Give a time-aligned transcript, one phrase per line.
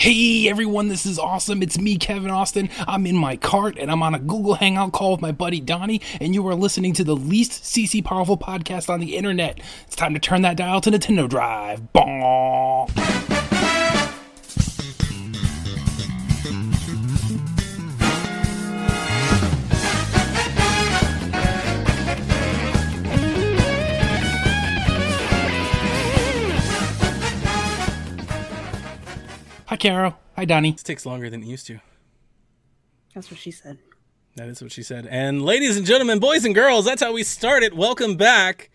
[0.00, 1.62] Hey everyone, this is awesome.
[1.62, 2.70] It's me, Kevin Austin.
[2.88, 6.00] I'm in my cart and I'm on a Google Hangout call with my buddy Donnie,
[6.22, 9.60] and you are listening to the least CC powerful podcast on the internet.
[9.86, 11.92] It's time to turn that dial to Nintendo Drive.
[11.92, 12.88] Bong.
[29.70, 30.16] Hi, Caro.
[30.34, 30.72] Hi, Donnie.
[30.72, 31.78] This takes longer than it used to.
[33.14, 33.78] That's what she said.
[34.34, 35.06] That is what she said.
[35.06, 37.72] And ladies and gentlemen, boys and girls, that's how we start it.
[37.72, 38.68] Welcome back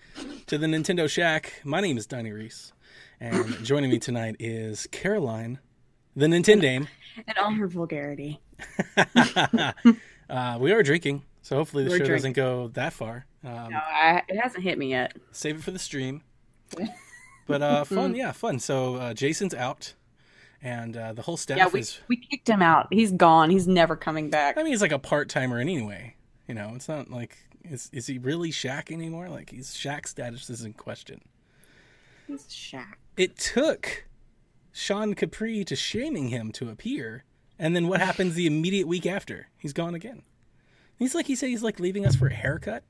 [0.45, 1.59] to the Nintendo Shack.
[1.65, 2.71] My name is Donnie Reese.
[3.19, 5.59] And joining me tonight is Caroline,
[6.15, 6.87] the Nintendame.
[7.27, 8.39] And all her vulgarity.
[10.29, 12.15] uh, we are drinking, so hopefully the We're show drinking.
[12.15, 13.25] doesn't go that far.
[13.43, 15.13] Um, No, I, it hasn't hit me yet.
[15.33, 16.23] Save it for the stream.
[17.47, 18.59] But uh, fun, yeah, fun.
[18.59, 19.93] So uh, Jason's out,
[20.65, 21.99] and uh, the whole staff Yeah, we, is.
[22.07, 22.87] we kicked him out.
[22.91, 23.51] He's gone.
[23.51, 24.57] He's never coming back.
[24.57, 26.15] I mean, he's like a part timer anyway.
[26.47, 29.29] You know, it's not like is is he really Shack anymore?
[29.29, 31.21] Like he's Shack status is in question.
[32.27, 32.97] He's Shack.
[33.15, 34.05] It took
[34.71, 37.23] Sean Capri to shaming him to appear,
[37.59, 39.47] and then what happens the immediate week after?
[39.57, 40.23] He's gone again.
[40.97, 42.83] He's like he said he's like leaving us for a haircut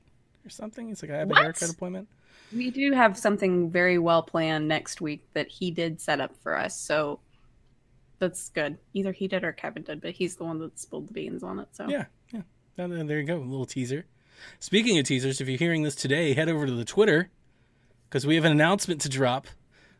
[0.46, 0.88] or something.
[0.88, 1.40] He's like I have What?
[1.40, 2.08] a haircut appointment.
[2.54, 6.56] We do have something very well planned next week that he did set up for
[6.56, 6.78] us.
[6.78, 7.20] So
[8.18, 8.78] that's good.
[8.94, 11.58] Either he did or Kevin did, but he's the one that spilled the beans on
[11.60, 11.68] it.
[11.72, 12.42] So Yeah, yeah.
[12.78, 14.06] And then there you go, a little teaser.
[14.58, 17.30] Speaking of teasers, if you're hearing this today, head over to the Twitter
[18.08, 19.46] because we have an announcement to drop.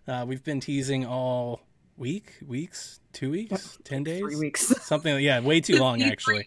[0.06, 1.60] Uh, we've been teasing all
[1.96, 4.66] week, weeks, two weeks, ten days, three weeks.
[4.86, 5.14] something.
[5.14, 6.46] like- Yeah, way too long actually.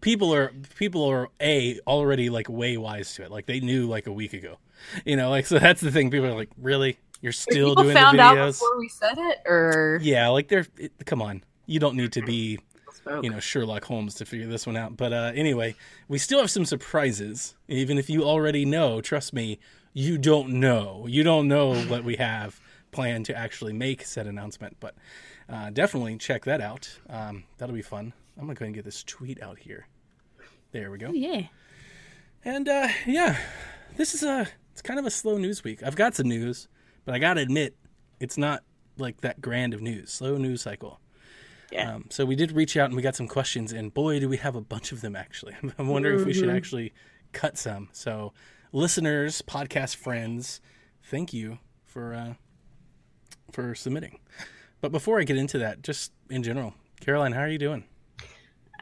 [0.00, 3.30] People are people are a already like way wise to it.
[3.30, 4.58] Like they knew like a week ago.
[5.06, 6.10] You know, like so that's the thing.
[6.10, 8.52] People are like, really, you're still People doing found the out videos?
[8.60, 10.66] before we said it, or Yeah, like they're.
[10.76, 12.58] It, come on, you don't need to be
[13.22, 14.98] you know Sherlock Holmes to figure this one out.
[14.98, 15.74] But uh, anyway,
[16.06, 17.54] we still have some surprises.
[17.66, 19.58] Even if you already know, trust me,
[19.94, 21.06] you don't know.
[21.08, 22.60] You don't know what we have
[22.92, 24.76] planned to actually make said announcement.
[24.78, 24.94] But
[25.48, 26.98] uh, definitely check that out.
[27.08, 28.12] Um, that'll be fun.
[28.36, 29.86] I'm gonna go and get this tweet out here.
[30.72, 31.10] There we go.
[31.12, 31.46] yeah.
[32.44, 33.38] And uh, yeah,
[33.96, 35.82] this is a it's kind of a slow news week.
[35.82, 36.68] I've got some news,
[37.04, 37.76] but I gotta admit,
[38.20, 38.62] it's not
[38.98, 40.12] like that grand of news.
[40.12, 41.00] Slow news cycle.
[41.72, 41.94] Yeah.
[41.94, 44.36] Um, so we did reach out and we got some questions, and boy, do we
[44.38, 45.54] have a bunch of them actually.
[45.78, 46.92] I'm wondering if we should actually
[47.32, 47.88] cut some.
[47.92, 48.32] So,
[48.72, 50.60] listeners, podcast friends,
[51.02, 52.34] thank you for uh,
[53.50, 54.20] for submitting.
[54.80, 57.84] But before I get into that, just in general, Caroline, how are you doing?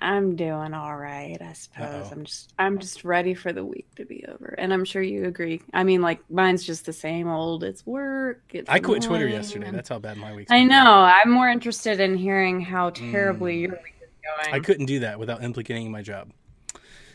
[0.03, 1.87] I'm doing all right, I suppose.
[1.87, 2.09] Uh-oh.
[2.11, 4.55] I'm just I'm just ready for the week to be over.
[4.59, 5.63] And I'm sure you agree.
[5.73, 7.63] I mean, like mine's just the same old.
[7.63, 8.43] It's work.
[8.53, 9.71] It's I quit Twitter yesterday.
[9.71, 11.03] That's how bad my week's I know.
[11.03, 14.53] I'm more interested in hearing how terribly your week is going.
[14.53, 14.57] Mm.
[14.57, 16.33] I couldn't do that without implicating my job.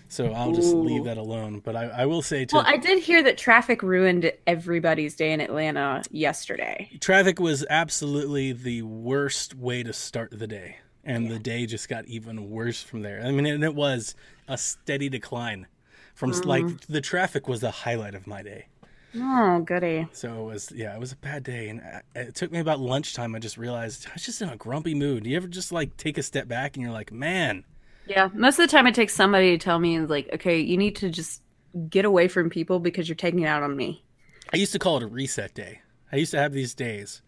[0.09, 0.84] So I'll just Ooh.
[0.84, 1.59] leave that alone.
[1.59, 5.34] But I, I will say to well, I did hear that traffic ruined everybody's day
[5.34, 6.90] in Atlanta yesterday.
[7.02, 10.78] traffic was absolutely the worst way to start the day.
[11.07, 13.23] And the day just got even worse from there.
[13.25, 14.16] I mean, and it was
[14.47, 15.68] a steady decline
[16.13, 18.68] from s like the traffic was the highlight of my day.
[19.16, 20.07] Oh, goody.
[20.12, 21.69] So it was, yeah, it was a bad day.
[21.69, 21.81] And
[22.16, 23.35] it took me about lunchtime.
[23.35, 25.23] I just realized I was just in a grumpy mood.
[25.23, 27.66] Do you ever just like take a step back and you're like, man,
[28.06, 30.78] Yeah, most of the time it takes somebody to tell me, and like, okay, you
[30.78, 31.41] need to just
[31.90, 34.03] get away from people because you're taking it out on me.
[34.53, 35.81] I used to call it a reset day.
[36.12, 37.22] I used to have these days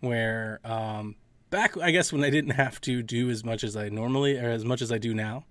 [0.00, 1.16] where, um,
[1.54, 4.50] back, I guess, when I didn't have to do as much as I normally or
[4.50, 5.44] as much as I do now.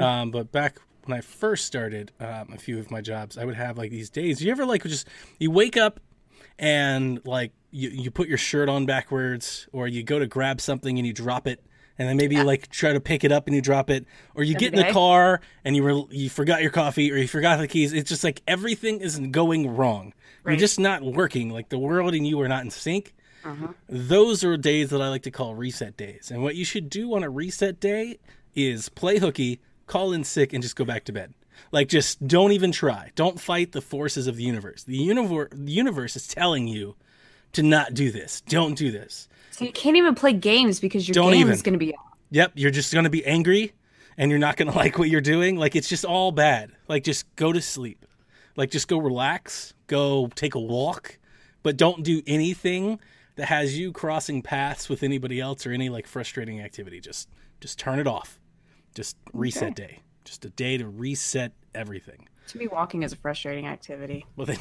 [0.00, 3.54] Um, but back when I first started um, a few of my jobs, I would
[3.54, 4.42] have like these days.
[4.42, 5.06] You ever like just
[5.38, 6.00] you wake up
[6.58, 10.96] and like you, you put your shirt on backwards, or you go to grab something
[10.98, 11.62] and you drop it.
[11.98, 14.42] And then maybe you like try to pick it up and you drop it, or
[14.42, 17.58] you get in the car and you were you forgot your coffee or you forgot
[17.58, 17.92] the keys.
[17.92, 20.14] It's just like everything is going wrong.
[20.46, 21.50] You're just not working.
[21.50, 23.14] Like the world and you are not in sync.
[23.44, 23.68] Uh-huh.
[23.88, 26.30] Those are days that I like to call reset days.
[26.30, 28.18] And what you should do on a reset day
[28.54, 31.34] is play hooky, call in sick, and just go back to bed.
[31.70, 33.10] Like just don't even try.
[33.14, 34.84] Don't fight the forces of the universe.
[34.84, 36.96] The universe the universe is telling you
[37.52, 38.40] to not do this.
[38.42, 39.28] Don't do this.
[39.50, 41.52] So you can't even play games because your Don't game even.
[41.52, 42.02] is going to be on.
[42.30, 43.72] Yep, you're just going to be angry
[44.18, 45.56] and you're not going to like what you're doing.
[45.56, 46.72] Like it's just all bad.
[46.88, 48.04] Like just go to sleep.
[48.56, 51.18] Like just go relax, go take a walk,
[51.62, 53.00] but don't do anything
[53.36, 57.00] that has you crossing paths with anybody else or any like frustrating activity.
[57.00, 57.28] Just
[57.60, 58.38] just turn it off.
[58.94, 60.00] Just reset day.
[60.24, 62.28] Just a day to reset everything.
[62.48, 64.24] To me, walking is a frustrating activity.
[64.36, 64.58] Well then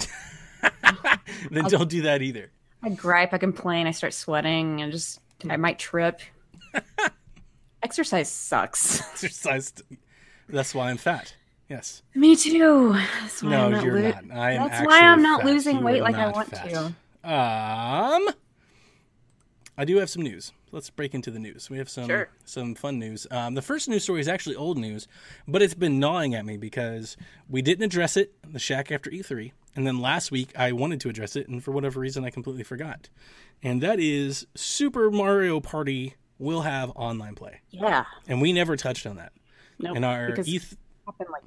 [1.51, 2.51] then don't do that either.
[2.81, 5.19] I gripe, I complain, I start sweating, and just
[5.49, 6.19] I might trip.
[7.83, 9.01] exercise sucks.
[9.11, 9.73] Exercise.
[10.49, 11.35] That's why I'm fat.
[11.69, 12.03] Yes.
[12.13, 12.93] Me too.
[13.21, 14.37] That's why No, I'm not you're lo- not.
[14.37, 15.47] I am That's why I'm not fat.
[15.47, 16.69] losing You weight like I want fat.
[16.69, 16.93] to.
[17.23, 18.29] Um,
[19.77, 20.51] I do have some news.
[20.71, 21.69] Let's break into the news.
[21.69, 22.29] We have some Sure.
[22.45, 23.25] some fun news.
[23.31, 25.07] Um, the first news story is actually old news,
[25.47, 27.17] but it's been gnawing at me because
[27.49, 31.09] we didn't address it the Shack after E3, and then last week I wanted to
[31.09, 33.09] address it, and for whatever reason I completely forgot.
[33.63, 38.05] And that is Super Mario Party will have online play, Yeah.
[38.27, 39.31] and we never touched on that
[39.79, 39.93] No.
[39.93, 40.77] in our because it E3.
[41.07, 41.43] happened like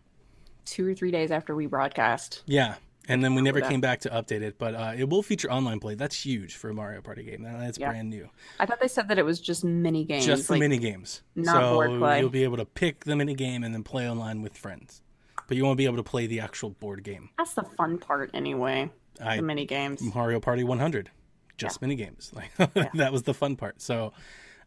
[0.65, 2.43] two or three days after we broadcast.
[2.47, 2.77] Yeah.
[3.09, 5.79] And then we never came back to update it, but uh, it will feature online
[5.81, 5.95] play.
[5.95, 7.43] That's huge for a Mario Party game.
[7.43, 7.91] That's Yeah.
[7.91, 8.29] brand new.
[8.59, 10.27] I thought they said that it was just mini games.
[10.27, 11.23] just the like, mini games.
[11.37, 12.21] not so board play.
[12.21, 15.03] you'll be able to pick the mini game and then play online with friends,
[15.47, 17.31] but you won't be able to play the actual board game.
[17.39, 18.91] That's the fun part, anyway.
[19.23, 20.03] I The mini games.
[20.03, 21.11] Mario Party 100,
[21.57, 22.33] just mini games.
[22.59, 23.81] Like that was the fun part.
[23.81, 24.13] So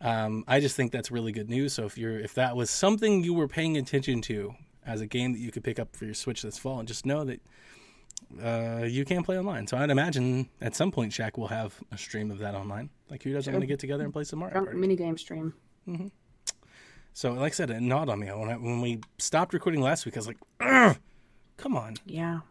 [0.02, 1.74] um, I just think that's really good news.
[1.74, 4.56] So if you're if that was something you were paying attention to
[4.86, 7.06] as a game that you could pick up for your Switch this fall, and just
[7.06, 7.42] know that.
[8.42, 11.98] Uh, you can play online, so I'd imagine at some point Shack will have a
[11.98, 12.90] stream of that online.
[13.10, 14.78] Like, who doesn't want to get together and play some Mario Party?
[14.78, 15.54] mini game stream.
[17.14, 20.06] So, like I said, it gnawed on me when I, when we stopped recording last
[20.06, 20.16] week.
[20.16, 20.98] I was like,
[21.58, 22.42] "Come on!" Yeah.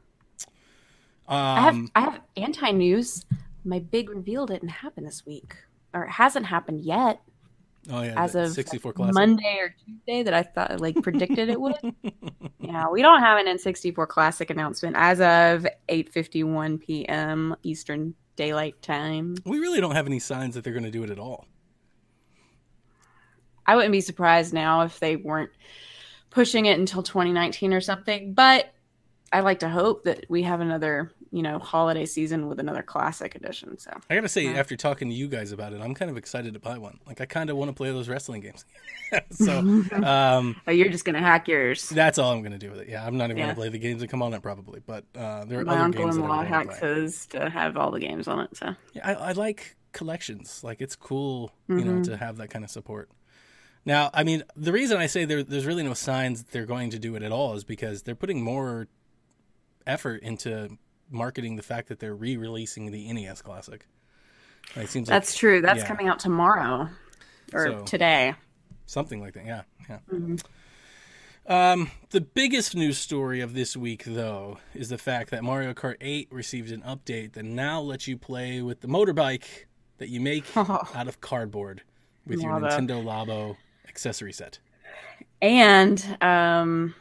[1.28, 3.24] I have Um, I have anti news.
[3.64, 5.54] My big reveal didn't happen this week,
[5.94, 7.22] or it hasn't happened yet.
[7.90, 9.14] Oh yeah, as of 64 like, classic.
[9.14, 11.76] Monday or Tuesday that I thought like predicted it would.
[12.60, 17.56] yeah, we don't have an N64 Classic announcement as of 8:51 p.m.
[17.62, 19.36] Eastern Daylight Time.
[19.44, 21.46] We really don't have any signs that they're going to do it at all.
[23.66, 25.50] I wouldn't be surprised now if they weren't
[26.30, 28.72] pushing it until 2019 or something, but
[29.30, 33.34] I like to hope that we have another, you know, holiday season with another classic
[33.34, 33.78] edition.
[33.78, 34.52] So I gotta say, Yeah.
[34.52, 36.98] after talking to you guys about it, I'm kind of excited to buy one.
[37.06, 38.64] Like, I kind of want to play those wrestling games.
[39.30, 39.58] so,
[40.02, 41.88] um, oh, you're just gonna hack yours.
[41.88, 42.88] that's all I'm to do with it.
[42.88, 43.48] Yeah, I'm not even Yeah.
[43.48, 45.92] to play the games that come on it probably, but uh, there are My other
[45.92, 48.56] games that I uncle-in-law wanna hacks his to have all the games on it.
[48.56, 50.62] So Yeah, I, I like collections.
[50.64, 53.10] Like it's cool, you know, to have that kind of support.
[53.84, 56.90] Now, I mean, the reason I say there, there's really no signs that they're going
[56.90, 58.88] to do it at all is because they're putting more
[59.86, 60.76] effort into
[61.10, 63.86] marketing the fact that they're re-releasing the NES Classic.
[64.76, 65.60] Like, it seems that's like true.
[65.60, 65.86] That's yeah.
[65.86, 66.88] coming out tomorrow
[67.52, 68.34] or So- today.
[68.86, 69.46] something like that.
[69.46, 69.98] Yeah, yeah.
[70.12, 70.42] Mhm.
[71.46, 75.96] Um, the biggest news story of this week, though, is the fact that Mario Kart
[76.00, 79.44] 8 received an update that now lets you play with the motorbike
[79.96, 81.82] that you make out of cardboard
[82.26, 83.56] with your Nintendo Labo
[83.88, 84.58] accessory set.
[85.40, 86.94] And um,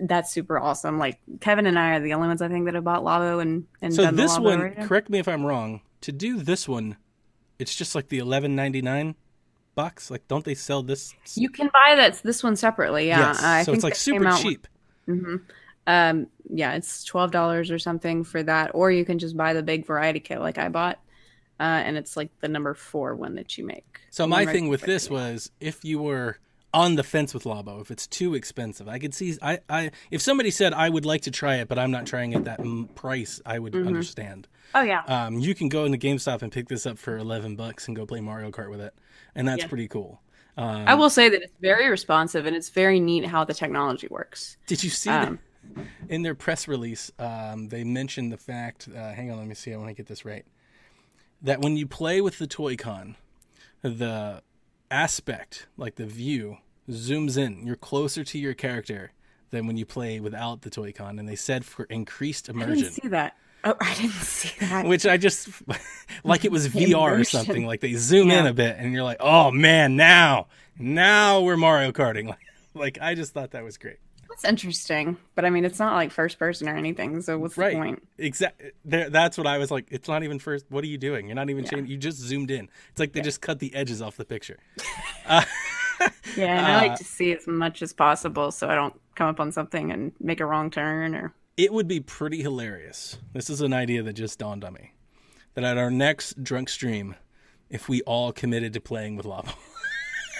[0.00, 0.98] that's super awesome.
[0.98, 3.66] Like Kevin and I are the only ones I think that have bought Labo and
[3.80, 5.82] and So done the this one, right correct me if I'm wrong.
[6.02, 6.96] To do this one,
[7.58, 9.14] it's just like the 11.99
[9.74, 10.10] box.
[10.10, 11.14] Like, don't they sell this?
[11.34, 13.08] You can buy that this one separately.
[13.08, 13.42] Yeah, yes.
[13.42, 14.66] I so think it's like super cheap.
[15.08, 15.42] Mhm.
[15.86, 19.62] Um, yeah, it's twelve dollars or something for that, or you can just buy the
[19.62, 20.98] big variety kit like I bought,
[21.58, 24.00] uh, and it's like the number four one that you make.
[24.10, 26.38] So my thing with this was if you were
[26.74, 29.36] on the fence with Labo, if it's too expensive, I could see.
[29.42, 32.32] I, I if somebody said I would like to try it, but I'm not trying
[32.32, 33.86] it that mm, price, I would Mhm.
[33.86, 34.48] understand.
[34.74, 37.86] Oh yeah, Um, you can go into GameStop and pick this up for 11 bucks
[37.86, 38.94] and go play Mario Kart with it,
[39.34, 39.68] and that's Yeah.
[39.68, 40.22] pretty cool.
[40.56, 44.06] Um, I will say that it's very responsive and it's very neat how the technology
[44.10, 44.56] works.
[44.66, 45.38] Did you see Um,
[45.76, 47.10] that in their press release?
[47.18, 48.88] Um, they mentioned the fact.
[48.88, 49.72] Uh, hang on, let me see.
[49.72, 50.44] I want to get this right.
[51.42, 53.16] That when you play with the Toy-Con,
[53.82, 54.42] the
[54.92, 56.58] aspect, like the view,
[56.88, 57.66] zooms in.
[57.66, 59.12] You're closer to your character
[59.50, 61.18] than when you play without the Toy-Con.
[61.18, 63.36] And they said for increased I immersion, didn't see that.
[63.64, 64.86] Oh, I didn't see that.
[64.86, 65.48] which I just
[66.24, 67.66] like it was VR or something.
[67.66, 71.92] Like they zoom in a bit, and you're like, oh man, now, now we're Mario
[71.92, 72.28] Karting.
[72.28, 72.38] Like,
[72.74, 73.98] like I just thought that was great.
[74.32, 77.20] That's interesting, but I mean, it's not like first person or anything.
[77.22, 77.72] So what's Right.
[77.74, 78.08] the point?
[78.18, 78.70] Exactly.
[78.84, 79.86] That's what I was like.
[79.90, 80.64] It's not even first.
[80.70, 81.26] What are you doing?
[81.26, 81.70] You're not even Yeah.
[81.70, 81.90] changing.
[81.90, 82.68] You just zoomed in.
[82.90, 84.58] It's like they just cut the edges off the picture.
[86.36, 89.28] Yeah, and I Uh, like to see as much as possible so I don't come
[89.28, 91.32] up on something and make a wrong turn or.
[91.56, 93.18] It would be pretty hilarious.
[93.34, 94.94] This is an idea that just dawned on me.
[95.54, 97.14] That at our next drunk stream,
[97.70, 99.54] if we all committed to playing with Labo,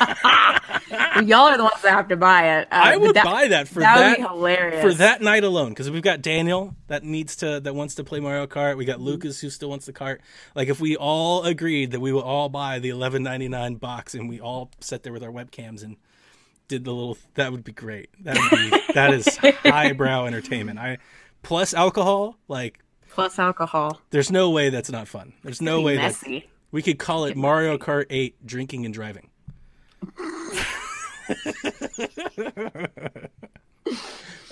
[1.24, 2.68] y'all are the ones that have to buy it.
[2.70, 4.82] Uh, I would that, buy that for that that would be hilarious.
[4.82, 8.20] for that night alone because we've got Daniel that needs to that wants to play
[8.20, 8.76] Mario Kart.
[8.76, 10.20] We got Lucas who still wants the cart.
[10.54, 14.14] Like if we all agreed that we would all buy the eleven ninety nine box
[14.14, 15.96] and we all sat there with our webcams and
[16.68, 18.10] did the little that would be great.
[18.24, 20.78] That would be that is highbrow entertainment.
[20.78, 20.98] I
[21.42, 22.78] plus alcohol like
[23.10, 24.00] Plus alcohol.
[24.10, 25.34] there's no way that's not fun.
[25.42, 29.28] There's no way that we could call it Mario Kart 8 drinking and driving.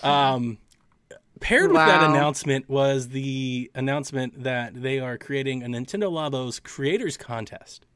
[0.02, 0.58] Um,
[1.40, 7.16] paired with that announcement was the announcement that they are creating a Nintendo Labos Creators
[7.16, 7.86] Contest.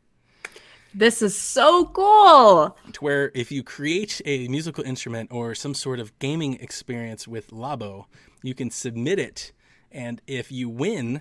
[0.96, 2.76] This is so cool.
[2.92, 7.50] to where if you create a musical instrument or some sort of gaming experience with
[7.50, 8.04] Labo,
[8.42, 9.52] you can submit it,
[9.90, 11.20] and if you win,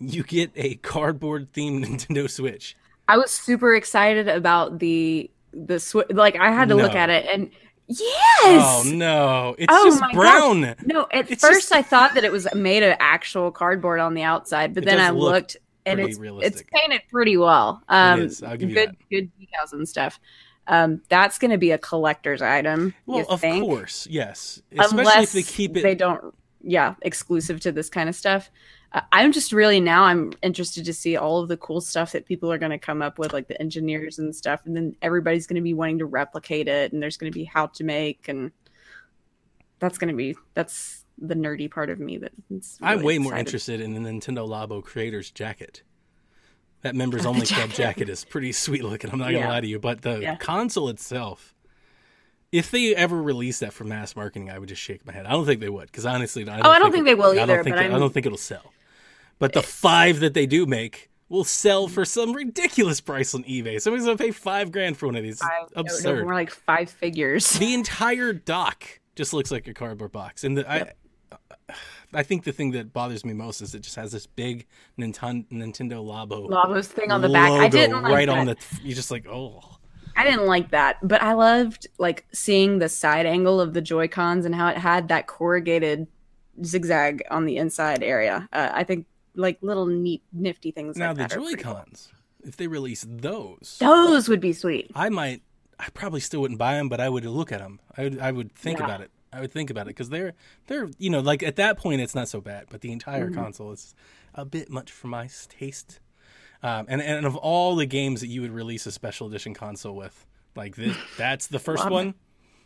[0.00, 2.74] you get a cardboard themed Nintendo Switch.
[3.08, 5.30] I was super excited about the
[5.64, 7.50] the sw- like I had to look at it and
[7.86, 8.02] yes.
[8.44, 10.74] Oh no, it's Oh just brown.
[10.84, 14.14] No, at It's first just- I thought that it was made of actual cardboard on
[14.14, 16.60] the outside, but It then I look looked and it's realistic.
[16.60, 17.82] it's painted pretty well.
[17.88, 19.08] Um, is, I'll give you good that.
[19.10, 20.18] good decals and stuff.
[20.68, 22.92] Um, that's going to be a collector's item.
[23.06, 23.64] Well, of think?
[23.64, 24.60] course, yes.
[24.72, 25.82] Especially Unless if they keep it.
[25.84, 28.50] they don't, yeah, exclusive to this kind of stuff.
[28.92, 32.24] Uh, I'm just really now I'm interested to see all of the cool stuff that
[32.26, 35.46] people are going to come up with, like the engineers and stuff, and then everybody's
[35.46, 38.28] going to be wanting to replicate it, and there's going to be how to make,
[38.28, 38.52] and
[39.78, 43.18] that's going to be that's the nerdy part of me that is I'm really way
[43.18, 45.82] more interested in the Nintendo Labo Creators jacket.
[46.82, 47.76] That members only club jacket.
[47.76, 49.10] jacket is pretty sweet looking.
[49.10, 50.36] I'm not gonna lie to you, but the Yeah.
[50.36, 51.54] console itself,
[52.52, 55.26] if they ever release that for mass marketing, I would just shake my head.
[55.26, 57.32] I don't think they would, because honestly, I don't Oh, I don't think they will
[57.38, 58.72] I either, don't think but it- I don't think it'll sell.
[59.38, 63.80] But the five that they do make will sell for some ridiculous price on eBay.
[63.80, 65.40] Somebody's gonna pay five grand for one of these.
[65.40, 66.24] Five- no, no, Absurd.
[66.24, 67.50] more like five figures.
[67.52, 70.92] the entire dock just looks like a cardboard box and the, I,
[72.12, 74.66] I think the thing that bothers me most is it just has this big
[74.98, 77.50] Ninten- Nintendo Labo Labo's thing on the back.
[77.50, 78.12] I didn't like that.
[78.12, 78.38] right that.
[78.38, 79.76] on the you just like oh
[80.18, 84.08] I didn't like that, but I loved like seeing the side angle of the Joy
[84.08, 86.06] Cons and how it had that corrugated
[86.64, 88.48] zigzag on the inside area.
[88.50, 89.04] Uh, I think
[89.36, 90.96] like little neat, nifty things.
[90.96, 91.74] now like the that Joy pretty cool.
[91.74, 92.08] Cons
[92.44, 94.90] if they release those Those would be sweet.
[94.94, 95.42] I might
[95.78, 98.32] I probably still wouldn't buy them but I would look at them I would I
[98.32, 98.84] would think Yeah.
[98.86, 100.32] about it I would think about it because they're
[100.68, 103.34] they're you know like at that point it's not so bad but the entire Mm-hmm.
[103.40, 103.94] console is
[104.34, 105.98] a bit much for my taste
[106.62, 109.94] um, and and of all the games that you would release a special edition console
[109.96, 112.14] with like this that's the first one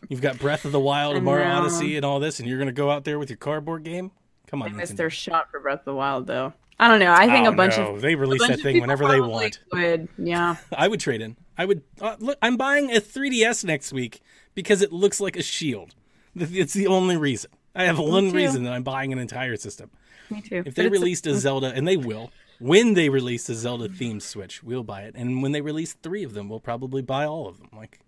[0.09, 1.47] you've got Breath of the Wild and Mario.
[1.49, 4.11] Odyssey and all this and you're gonna go out there with your cardboard game
[4.47, 4.97] come on, I missed Nintendo.
[4.99, 6.53] their shot for Breath of the Wild though.
[6.81, 7.13] I don't know.
[7.13, 7.95] I think Oh, a bunch no.
[7.95, 10.57] of they release that thing whenever they want Would yeah.
[10.73, 11.37] I would trade in.
[11.59, 12.39] I would uh, look.
[12.41, 14.23] I'm buying a 3ds next week
[14.55, 15.95] because it looks like a shield.
[16.35, 17.51] It's the only reason.
[17.75, 18.37] I have one too.
[18.37, 19.91] reason that I'm buying an entire system.
[20.31, 20.63] Me too.
[20.65, 24.23] If they it's- released a Zelda, and they will, when they release a Zelda themed
[24.23, 25.15] Switch, we'll buy it.
[25.17, 27.69] And when they release three of them, we'll probably buy all of them.
[27.77, 28.01] Like,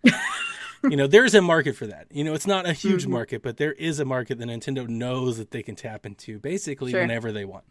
[0.84, 2.06] you know, there's a market for that.
[2.10, 3.12] You know, it's not a huge Mm-hmm.
[3.12, 6.90] market, but there is a market that Nintendo knows that they can tap into basically
[6.92, 7.00] Sure.
[7.02, 7.64] whenever they want.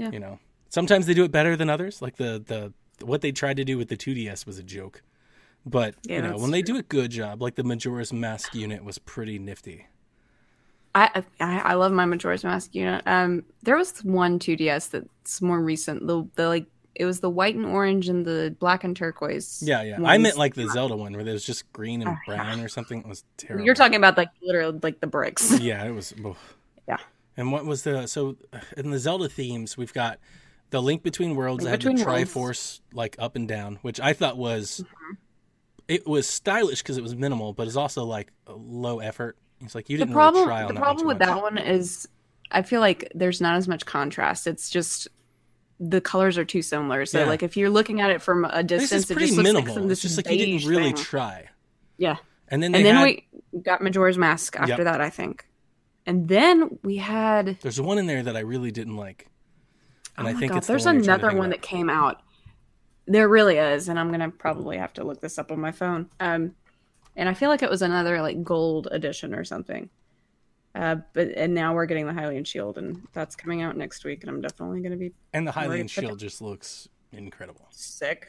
[0.00, 0.10] Yeah.
[0.10, 0.38] You know,
[0.70, 2.00] sometimes they do it better than others.
[2.00, 2.72] Like the the
[3.04, 5.02] what they tried to do with the 2DS was a joke.
[5.66, 8.82] But Yeah, you know, when they do a good job, like the Majora's Mask unit
[8.82, 9.86] was pretty nifty.
[10.94, 13.02] I, I I love my Majora's Mask unit.
[13.06, 16.06] Um, there was one 2DS that's more recent.
[16.06, 16.66] The the like
[16.96, 19.62] it was the white and orange and the black and turquoise.
[19.64, 19.98] Yeah, yeah.
[20.04, 22.36] I meant like the Zelda one where there was just green and Oh, yeah.
[22.36, 22.98] brown or something.
[23.00, 23.64] It was terrible.
[23.64, 25.58] You're talking about like literally like the bricks.
[25.60, 26.12] Yeah, it was.
[26.88, 26.96] Yeah.
[27.40, 28.36] And what was the so
[28.76, 30.18] in the Zelda themes we've got
[30.70, 32.32] the Link Between Worlds Link that had the Between Worlds.
[32.34, 35.14] Triforce like up and down, which I thought was Mm-hmm.
[35.88, 39.36] it was stylish because it was minimal, but it's also like low effort.
[39.62, 41.58] It's like you the didn't problem really try on the problem with too that one
[41.58, 42.06] is
[42.50, 44.46] I feel like there's not as much contrast.
[44.46, 45.08] It's just
[45.80, 47.06] the colors are too similar.
[47.06, 47.24] So Yeah.
[47.26, 49.74] like if you're looking at it from a distance, is it pretty just looks minimal.
[49.76, 50.96] like this it's just like you didn't really thing.
[50.96, 51.48] try.
[51.98, 52.16] yeah.
[52.48, 54.84] And then And then had, we got Majora's Mask after Yep.
[54.84, 55.46] that, I think.
[56.06, 59.28] And then we had there's one in there that I really didn't like.
[60.16, 61.62] And oh I think God, it's the there's one you're trying to another one that
[61.62, 62.22] came out.
[63.06, 66.10] There really is, and I'm gonna probably have to look this up on my phone.
[66.20, 66.54] Um,
[67.16, 69.90] and I feel like it was another like gold edition or something.
[70.74, 74.22] Uh, but and now we're getting the Hylian Shield, and that's coming out next week,
[74.22, 77.66] and I'm definitely gonna be And the Hylian shield just looks incredible.
[77.70, 78.28] sick,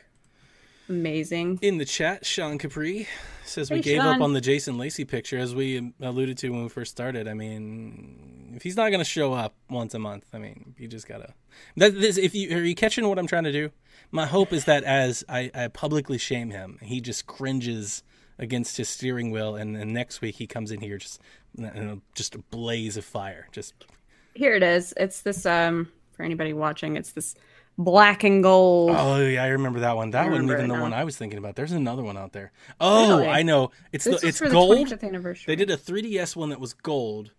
[0.92, 1.58] amazing.
[1.62, 3.08] In the chat, Sean Capri
[3.46, 4.16] says we gave Sean.
[4.16, 7.28] up on the Jason Lacey picture as we alluded to when we first started.
[7.28, 10.88] I mean, if he's not going to show up once a month, I mean, you
[10.88, 11.34] just gotta.
[11.78, 13.72] That this, if you are you catching what I'm trying to do?
[14.12, 18.04] My hope is that as I, I publicly shame him, he just cringes
[18.38, 21.22] against his steering wheel, and then next week he comes in here just
[21.60, 23.48] a, just a blaze of fire.
[23.52, 23.86] Just
[24.34, 24.94] Here it is.
[24.98, 26.98] It's this um for anybody watching.
[26.98, 27.36] It's this
[27.78, 28.92] black and gold.
[28.98, 30.12] oh yeah, I remember that one.
[30.12, 30.82] That I wasn't even the now.
[30.82, 31.56] one I was thinking about.
[31.56, 32.52] There's another one out there.
[32.80, 33.30] Oh, Really?
[33.30, 33.72] I know.
[33.92, 34.88] It's this the it's for the gold.
[34.88, 35.56] 25th anniversary.
[35.56, 37.32] They did a 3DS one that was gold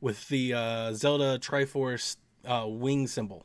[0.00, 3.44] with the uh, Zelda Triforce uh, wing symbol.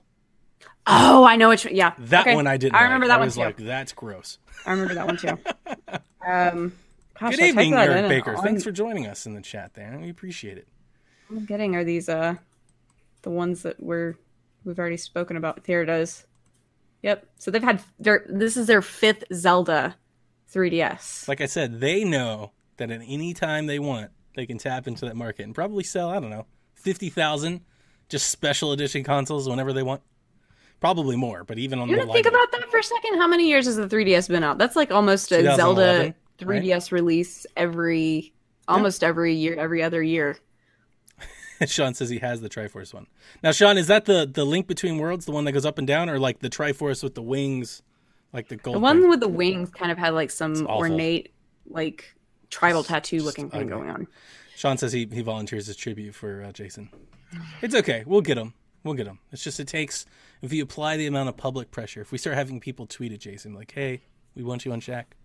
[0.85, 1.65] Oh, I know which.
[1.65, 1.75] one.
[1.75, 2.35] Yeah, That Okay.
[2.35, 2.75] one I didn't.
[2.75, 3.09] I remember like.
[3.09, 3.41] that I one was too.
[3.41, 4.38] like, that's gross.
[4.65, 5.38] I remember that one too.
[6.27, 6.73] um,
[7.19, 8.33] Gosh, Good I evening, Eric Baker.
[8.35, 9.97] Thanks I'm- for joining us in the chat there.
[10.01, 10.67] We appreciate it.
[11.29, 12.35] I'm getting are these uh
[13.21, 14.15] the ones that we're
[14.65, 15.65] we've already spoken about.
[15.65, 16.25] Here it is.
[17.03, 17.25] Yep.
[17.38, 19.95] So they've had their this is their fifth Zelda
[20.51, 21.27] 3DS.
[21.27, 25.05] Like I said, they know that at any time they want, they can tap into
[25.05, 26.45] that market and probably sell, I don't know,
[26.75, 27.62] 50,000
[28.10, 30.01] just special edition consoles whenever they want.
[30.79, 33.17] Probably more, but even on You the think about that for a second?
[33.17, 34.57] How many years has the 3DS been out?
[34.57, 38.33] That's like almost a Zelda 3DS release every
[38.67, 40.38] almost every year, every other year.
[41.67, 43.07] Sean says he has the Triforce one.
[43.41, 45.88] Now, Sean, is that the the link between worlds, the one that goes up and
[45.88, 47.81] down, or like the Triforce with the wings,
[48.31, 48.75] like the gold?
[48.75, 49.10] The one thing?
[49.10, 51.33] with the wings kind of had like some ornate,
[51.67, 52.15] like
[52.50, 53.72] tribal tattoo looking thing ugly.
[53.72, 54.07] going on.
[54.55, 56.89] Sean says he, he volunteers as tribute for uh, Jason.
[57.62, 58.03] It's okay.
[58.05, 58.53] We'll get him.
[58.83, 59.19] We'll get him.
[59.31, 60.05] It's just it takes
[60.41, 62.01] if you apply the amount of public pressure.
[62.01, 64.01] If we start having people tweet at Jason like, "Hey,
[64.36, 65.15] we want you on Shack,"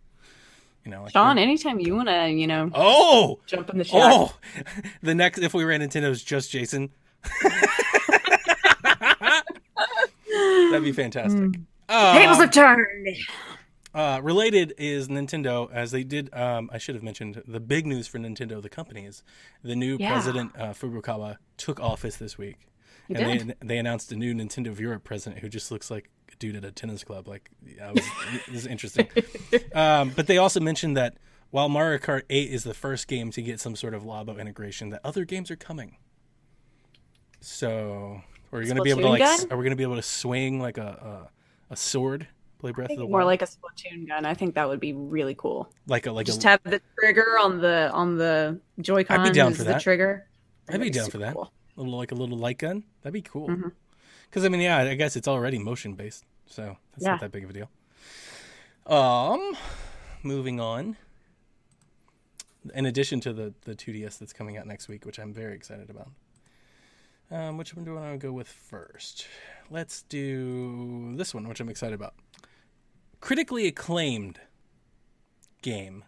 [0.89, 4.01] you know, like Sean, anytime you want to, you know, Oh, jump in the shack.
[4.03, 4.35] oh,
[5.03, 6.91] the next if we ran Nintendo's just Jason.
[10.71, 11.61] That'd be fantastic.
[11.89, 12.87] Uh, Tables have turned.
[13.95, 16.33] Uh, related is Nintendo, as they did.
[16.35, 19.23] Um, I should have mentioned the big news for Nintendo, the company, is
[19.63, 20.13] the new Yeah.
[20.13, 22.69] president uh, Furukawa took office this week,
[23.09, 26.05] He and they they announced a new Nintendo of Europe president who just looks like
[26.05, 27.27] a dude at a tennis club.
[27.29, 28.05] Like, it was,
[28.47, 29.09] it was interesting.
[29.75, 31.17] Um, but they also mentioned that
[31.51, 34.91] while Mario Kart 8 is the first game to get some sort of Labo integration,
[34.91, 35.97] that other games are coming.
[37.41, 38.21] So,
[38.53, 39.21] are you going to be able to like?
[39.21, 39.41] gun?
[39.51, 41.29] Are we going to be able to swing like a
[41.71, 42.27] a, a sword?
[42.59, 44.27] Play Breath of the More like a Splatoon gun.
[44.27, 45.71] I think that would be really cool.
[45.87, 49.21] like a like Just a have the trigger on the on the Joy-Con.
[49.21, 49.81] I'd be down is for the that.
[49.81, 50.27] trigger.
[50.69, 51.35] I'd be That'd down for that.
[51.35, 51.53] cool.
[51.77, 52.83] little like a little light gun.
[53.03, 53.47] That'd be cool.
[53.49, 53.73] Mhm.
[54.29, 57.13] Because I mean, yeah, I guess it's already motion based, so that's Yeah.
[57.13, 57.71] not that big of a deal.
[58.87, 59.57] Um,
[60.23, 60.97] moving on.
[62.75, 65.89] In addition to the the 2DS that's coming out next week, which I'm very excited
[65.91, 66.11] about.
[67.31, 69.27] Um, which one do I want to go with first?
[69.71, 72.15] Let's do this one, which I'm excited about.
[73.21, 74.41] Critically acclaimed
[75.61, 76.05] game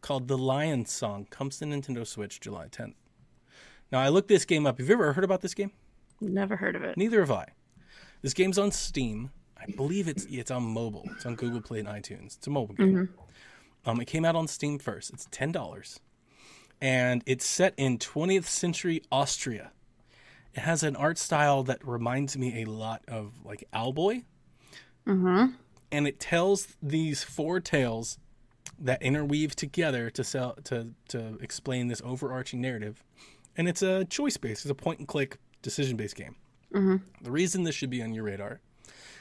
[0.00, 2.94] called The Lion Song comes to Nintendo Switch July 10th.
[3.92, 4.78] Now, I looked this game up.
[4.78, 5.72] Have you ever heard about this game?
[6.20, 6.96] Never heard of it.
[6.96, 7.48] Neither have I.
[8.22, 9.30] This game's on Steam.
[9.56, 11.04] I believe it's it's on mobile.
[11.16, 12.36] It's on Google Play and iTunes.
[12.36, 13.08] It's a mobile game.
[13.86, 15.10] Um, it came out on Steam first.
[15.12, 16.00] It's ten dollars,
[16.80, 19.72] and it's set in 20th century Austria.
[20.54, 24.24] It has an art style that reminds me a lot of like Owlboy,
[25.06, 25.52] Mm-hmm.
[25.92, 28.18] and it tells these four tales
[28.78, 33.02] that interweave together to sell to to explain this overarching narrative.
[33.56, 34.64] And it's a choice based.
[34.64, 36.36] It's a point and click decision based game.
[37.22, 38.60] The reason this should be on your radar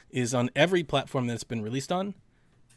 [0.09, 2.13] is on every platform that it's been released on,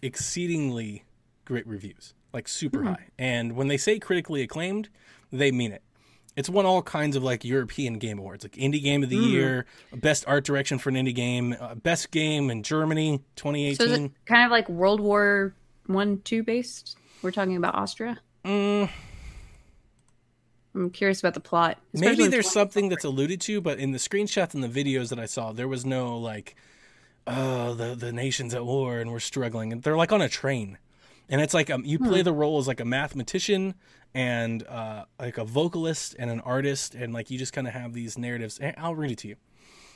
[0.03, 1.05] exceedingly
[1.45, 3.09] great reviews, like super high.
[3.19, 4.89] And when they say critically acclaimed,
[5.33, 5.83] they mean it.
[6.37, 9.67] It's won all kinds of like European game awards, like Indie Game of the Year,
[9.93, 13.89] Best Art Direction for an Indie Game, uh, Best Game in Germany, 2018.
[13.89, 15.55] So kind of like World War
[15.87, 16.97] One, two based?
[17.23, 18.21] We're talking about Austria.
[18.45, 18.89] Mm,
[20.75, 21.79] I'm curious about the plot.
[21.93, 25.27] maybe there's something that's alluded to, but in the screenshots and the videos that I
[25.27, 26.55] saw, there was no like,
[27.27, 30.79] oh, the the nation's at war and we're struggling, and they're like on a train,
[31.29, 33.75] and it's like um, you play the role as like a mathematician
[34.15, 37.93] and uh, like a vocalist and an artist, and like you just kind of have
[37.93, 38.59] these narratives.
[38.61, 39.37] Eh, I'll read it to you.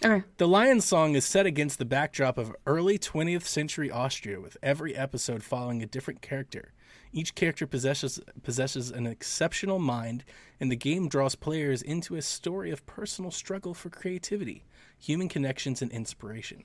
[0.04, 0.24] Okay.
[0.36, 4.94] The Lion Song is set against the backdrop of early 20th century Austria, with every
[4.94, 6.72] episode following a different character.
[7.16, 10.24] Each character possesses possesses an exceptional mind,
[10.58, 14.64] and the game draws players into a story of personal struggle for creativity,
[14.98, 16.64] human connections, and inspiration.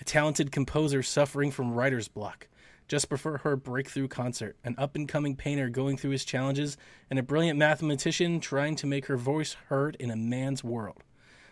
[0.00, 2.48] A talented composer suffering from writer's block,
[2.88, 6.78] just before her breakthrough concert, an up and coming painter going through his challenges,
[7.10, 11.02] and a brilliant mathematician trying to make her voice heard in a man's world.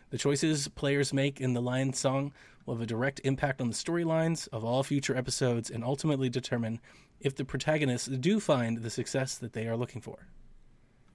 [0.09, 2.33] The choices players make in the Lion Song
[2.65, 6.81] will have a direct impact on the storylines of all future episodes and ultimately determine
[7.21, 10.27] if the protagonists do find the success that they are looking for.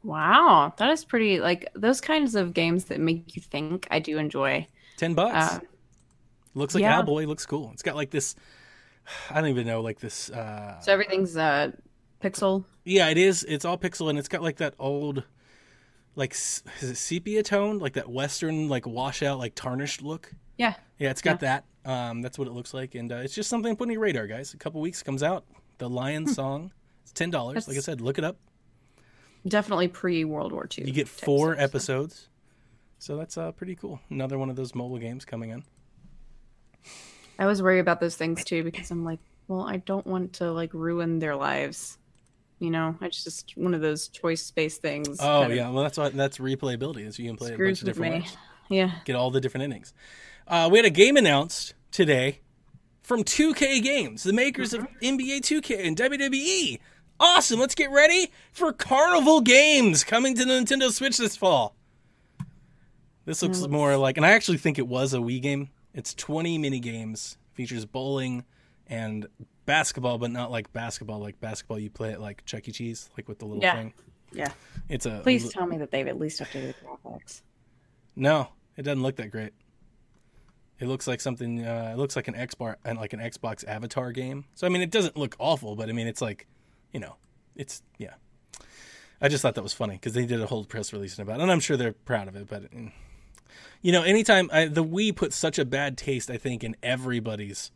[0.04, 1.40] Wow, that is pretty.
[1.40, 3.88] Like those kinds of games that make you think.
[3.90, 4.68] I do enjoy.
[4.98, 5.56] 10 bucks.
[5.56, 5.60] Uh,
[6.54, 7.02] looks like yeah.
[7.02, 7.72] Owlboy looks cool.
[7.74, 8.36] It's got like this
[9.30, 11.72] I don't even know like this uh So everything's uh,
[12.22, 12.66] pixel.
[12.84, 13.44] yeah, it is.
[13.44, 15.24] It's all pixel and it's got like that old
[16.16, 20.32] like is it sepia tone, like that western like washout like tarnished look.
[20.58, 20.76] Yeah.
[20.98, 21.66] Yeah, it's got that.
[21.84, 24.02] Um, that's what it looks like, and uh, it's just something to put on your
[24.02, 24.54] radar, guys.
[24.56, 25.46] A couple weeks comes out,
[25.78, 26.72] the Lion Song.
[27.04, 27.68] It's ten dollars.
[27.68, 28.38] Like I said, look it up.
[29.48, 30.86] Definitely pre World War II.
[30.88, 32.30] You get four stuff, episodes,
[32.98, 34.00] so that's uh, pretty cool.
[34.10, 35.64] Another one of those mobile games coming in.
[37.38, 40.52] I always worry about those things too because I'm like, well, I don't want to
[40.52, 41.98] like ruin their lives.
[42.60, 45.18] You know, it's just one of those choice based things.
[45.20, 47.06] Oh yeah, well that's what that's replayability.
[47.06, 48.20] Is you can play a bunch of different me.
[48.22, 48.38] ways,
[48.70, 48.92] Yeah.
[49.04, 49.94] get all the different innings.
[50.48, 52.40] Uh, we had a game announced today
[53.06, 55.20] from 2K Games, the makers of mm-hmm.
[55.20, 56.80] NBA 2K and WWE.
[57.20, 57.60] Awesome!
[57.60, 61.76] Let's get ready for Carnival Games coming to the Nintendo Switch this fall.
[63.24, 65.70] This looks Yeah, more like, and I actually think it was a Wii game.
[65.94, 68.44] It's 20 mini games, features bowling
[68.88, 69.28] and
[69.66, 72.72] basketball, but not like basketball, like basketball you play at like Chuck E.
[72.72, 73.76] Cheese, like with the little Yeah.
[73.76, 73.94] thing.
[74.32, 74.52] Yeah.
[74.90, 77.42] It's a Please tell me that they've at least updated the graphics.
[78.16, 79.54] No, it doesn't look that great.
[80.80, 81.66] It looks like something.
[81.66, 84.46] Uh, it looks like an Xbox and like an Xbox Avatar game.
[84.56, 86.48] So I mean, it doesn't look awful, but I mean, it's like,
[86.92, 87.16] you know,
[87.56, 88.16] it's yeah.
[89.22, 91.44] I just thought that was funny because they did a whole press release about it,
[91.44, 92.48] and I'm sure they're proud of it.
[92.50, 92.92] But mm,
[93.82, 97.72] you know, anytime I, the Wii put such a bad taste, I think, in everybody's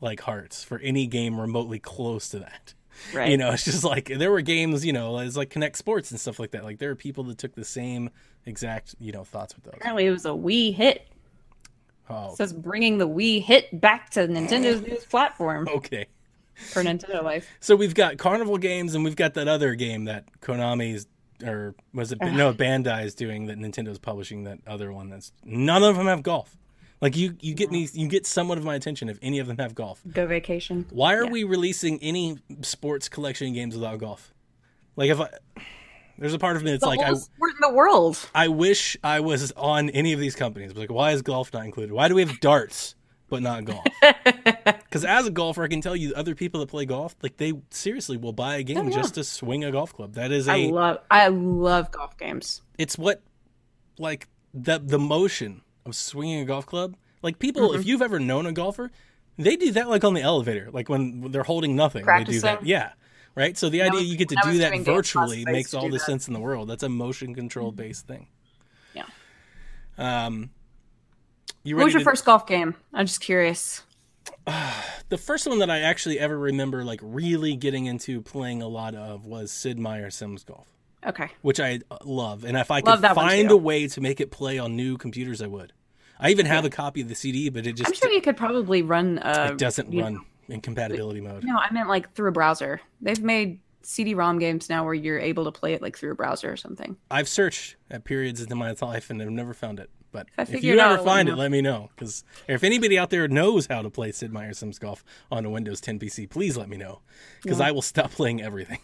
[0.00, 2.74] like hearts for any game remotely close to that.
[3.14, 3.30] Right.
[3.30, 6.18] You know, it's just like there were games, you know, it's like Kinect Sports and
[6.18, 6.64] stuff like that.
[6.64, 8.10] Like there are people that took the same
[8.46, 9.74] exact, you know, thoughts with those.
[9.76, 11.06] Apparently, it was a Wii hit.
[12.10, 14.86] Oh, It says bringing the Wii hit back to Nintendo's oh.
[14.86, 16.06] newest platform okay.
[16.54, 17.48] for Nintendo Life.
[17.60, 21.06] So we've got Carnival games, and we've got that other game that Konami's
[21.42, 25.82] or was it no Bandai is doing that Nintendo's publishing that other one that's none
[25.82, 26.56] of them have golf.
[27.00, 29.56] Like you, you get me, you get somewhat of my attention if any of them
[29.56, 30.02] have golf.
[30.12, 30.84] Go Vacation.
[30.90, 31.30] Why are Yeah.
[31.30, 34.34] we releasing any sports collection games without golf?
[34.96, 35.30] Like if I,
[36.20, 38.18] there's a part of me that's The like I, sport in the world.
[38.34, 40.74] I wish I was on any of these companies.
[40.76, 41.92] Like, why is golf not included?
[41.92, 42.94] Why do we have darts
[43.28, 43.84] but not golf?
[44.90, 47.52] Because as a golfer, I can tell you, other people that play golf, like they
[47.70, 48.90] seriously will buy a game Oh, yeah.
[48.90, 50.14] just to swing a golf club.
[50.14, 52.62] That is I a, love I love golf games.
[52.76, 53.22] it's what,
[53.98, 56.96] like the the motion of swinging a golf club.
[57.22, 57.80] Like people, Mm-hmm.
[57.80, 58.90] if you've ever known a golfer,
[59.38, 62.04] they do that like on the elevator, like when they're holding nothing.
[62.04, 62.92] They do that, yeah.
[63.40, 63.56] Right.
[63.56, 65.86] So the idea was- you get to do that virtually classes, I used makes all
[65.88, 66.00] the that.
[66.04, 66.68] sense in the world.
[66.68, 68.26] That's a motion control based thing.
[68.94, 69.04] Yeah.
[69.96, 70.50] Um,
[71.62, 72.74] you What was your to- first golf game?
[72.92, 73.82] I'm just curious.
[75.08, 78.94] the first one that I actually ever remember like really getting into playing a lot
[78.94, 80.68] of was Sid Meier Sims Golf,
[81.06, 81.28] Okay.
[81.42, 82.44] which I uh, love.
[82.44, 85.40] And if I Love could find a way to make it play on new computers,
[85.40, 85.72] I would.
[86.18, 88.36] I even have a copy of the CD, but it just I'm sure you could
[88.36, 89.18] probably run.
[89.18, 90.20] Uh, it doesn't run know-
[90.50, 91.44] in compatibility mode.
[91.44, 92.80] No, I meant like through a browser.
[93.00, 96.52] They've made CD-ROM games now where you're able to play it like through a browser
[96.52, 96.96] or something.
[97.10, 99.90] I've searched at periods in my life and I've never found it.
[100.12, 101.88] But I if you ever find it, let me know.
[101.94, 105.50] Because if anybody out there knows how to play Sid Meier's Sims Golf on a
[105.50, 107.00] Windows 10 PC, please let me know.
[107.42, 108.78] Because I will stop playing everything.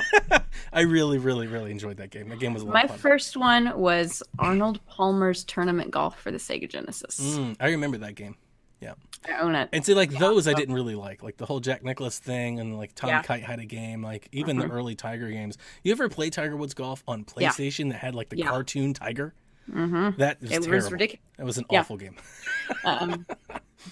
[0.72, 2.28] I really, really, really enjoyed that game.
[2.28, 2.98] That game was a lot My of fun.
[2.98, 7.20] first one was Arnold Palmer's Tournament Golf for the Sega Genesis.
[7.20, 8.36] Mm, I remember that game.
[8.80, 8.94] Yeah.
[9.28, 9.68] I own it.
[9.72, 12.78] And see, like those I didn't really like, like the whole Jack Nicklaus thing, and
[12.78, 13.22] like Tom Yeah.
[13.22, 15.58] Kite had a game, like even the early Tiger games.
[15.84, 17.50] You ever play Tiger Woods golf on Yeah.
[17.50, 18.46] PlayStation that had like the Yeah.
[18.48, 19.34] cartoon tiger?
[19.70, 20.18] Mm-hmm.
[20.18, 21.20] That was It was ridiculous.
[21.36, 21.80] That was an Yeah.
[21.80, 22.16] awful game.
[22.84, 23.26] um,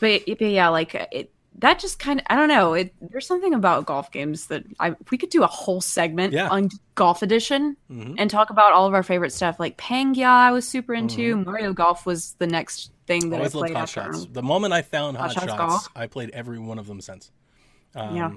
[0.01, 1.31] but, but yeah, like it.
[1.61, 2.75] That just kind of I don't know.
[2.75, 6.49] It there's something about golf games that I we could do a whole segment Yeah.
[6.49, 8.15] on Golf Edition Mhm.
[8.17, 9.59] and talk about all of our favorite stuff.
[9.61, 11.37] Like Pangya, I was super into.
[11.37, 13.41] Mario Golf was the next thing that Mm-hmm.
[13.41, 14.07] Always I loved played Hot Shots.
[14.07, 14.35] Arnold.
[14.35, 17.33] The moment I found Hot, Hot Shots Shots, I played every one of them since.
[17.97, 18.31] Um, Yeah.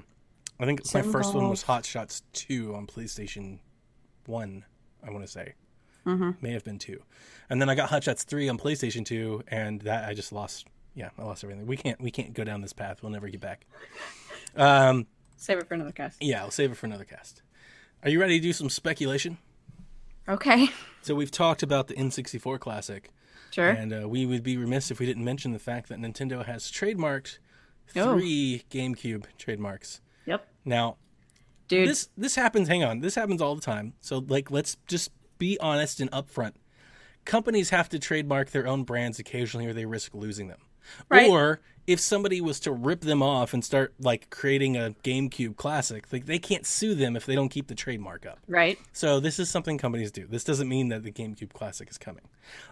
[0.60, 3.58] I think my Sim first one was Hot Shots 2 on PlayStation
[4.26, 4.64] 1,
[5.06, 5.54] I want to say.
[6.06, 6.36] Mhm.
[6.42, 7.00] May have been 2.
[7.50, 10.66] And then I got Hot Shots 3 on PlayStation 2 and that I just lost
[10.94, 11.66] yeah, I lost everything.
[11.66, 13.02] We can't we can't go down this path.
[13.02, 13.66] We'll never get back.
[14.56, 15.06] Um
[15.36, 16.22] Save it for another cast.
[16.22, 17.42] yeah, I'll save it for another cast.
[18.04, 19.38] Are you ready to do some speculation?
[20.28, 20.68] Okay,
[21.02, 23.10] So we've talked about the N64 classic.
[23.52, 23.68] Sure.
[23.68, 26.70] And uh, we would be remiss if we didn't mention the fact that Nintendo has
[26.70, 27.38] trademarked
[27.94, 28.14] Oh.
[28.18, 30.00] three GameCube trademarks.
[30.24, 30.96] Yep, Now,
[31.68, 31.88] dude.
[31.88, 32.68] this this happens.
[32.68, 33.92] Hang on, this happens all the time.
[34.00, 36.52] So, like, let's just be honest and upfront.
[37.24, 40.60] Companies have to trademark their own brands occasionally, or they risk losing them.
[41.08, 41.28] Right.
[41.28, 46.12] Or if somebody was to rip them off and start like creating a GameCube classic,
[46.12, 48.38] like they can't sue them if they don't keep the trademark up.
[48.48, 48.78] right.
[48.92, 50.26] So this is something companies do.
[50.26, 52.22] This doesn't mean that the GameCube Classic is coming.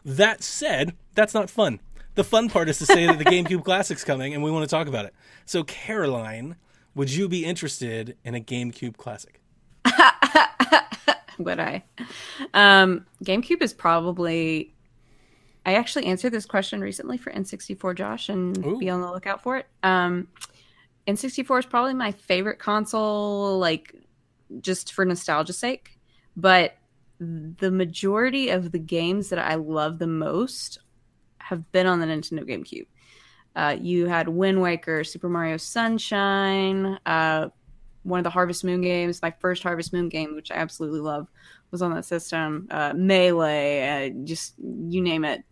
[0.05, 1.81] That said, that's not fun.
[2.14, 4.75] The fun part is to say that the GameCube Classic's coming and we want to
[4.75, 5.14] talk about it.
[5.44, 6.57] So Caroline,
[6.94, 9.40] would you be interested in a GameCube Classic?
[11.38, 11.83] Would I?
[12.55, 14.75] Um, GameCube is probably.
[15.66, 18.79] I actually answered this question recently for N64, Josh, and Ooh.
[18.79, 19.66] be on the lookout for it.
[19.83, 20.29] Um,
[21.07, 23.94] N64 is probably my favorite console, like
[24.61, 25.99] just for nostalgia's sake.
[26.37, 26.77] But
[27.20, 30.79] the majority of the games that I love the most
[31.38, 32.87] have been on the Nintendo GameCube.
[33.55, 37.49] Uh, you had Wind Waker, Super Mario Sunshine, uh,
[38.05, 39.20] one of the Harvest Moon games.
[39.20, 41.29] My first Harvest Moon game, which I absolutely love,
[41.70, 42.66] was on that system.
[42.70, 45.42] Uh, Melee, uh, just you name it.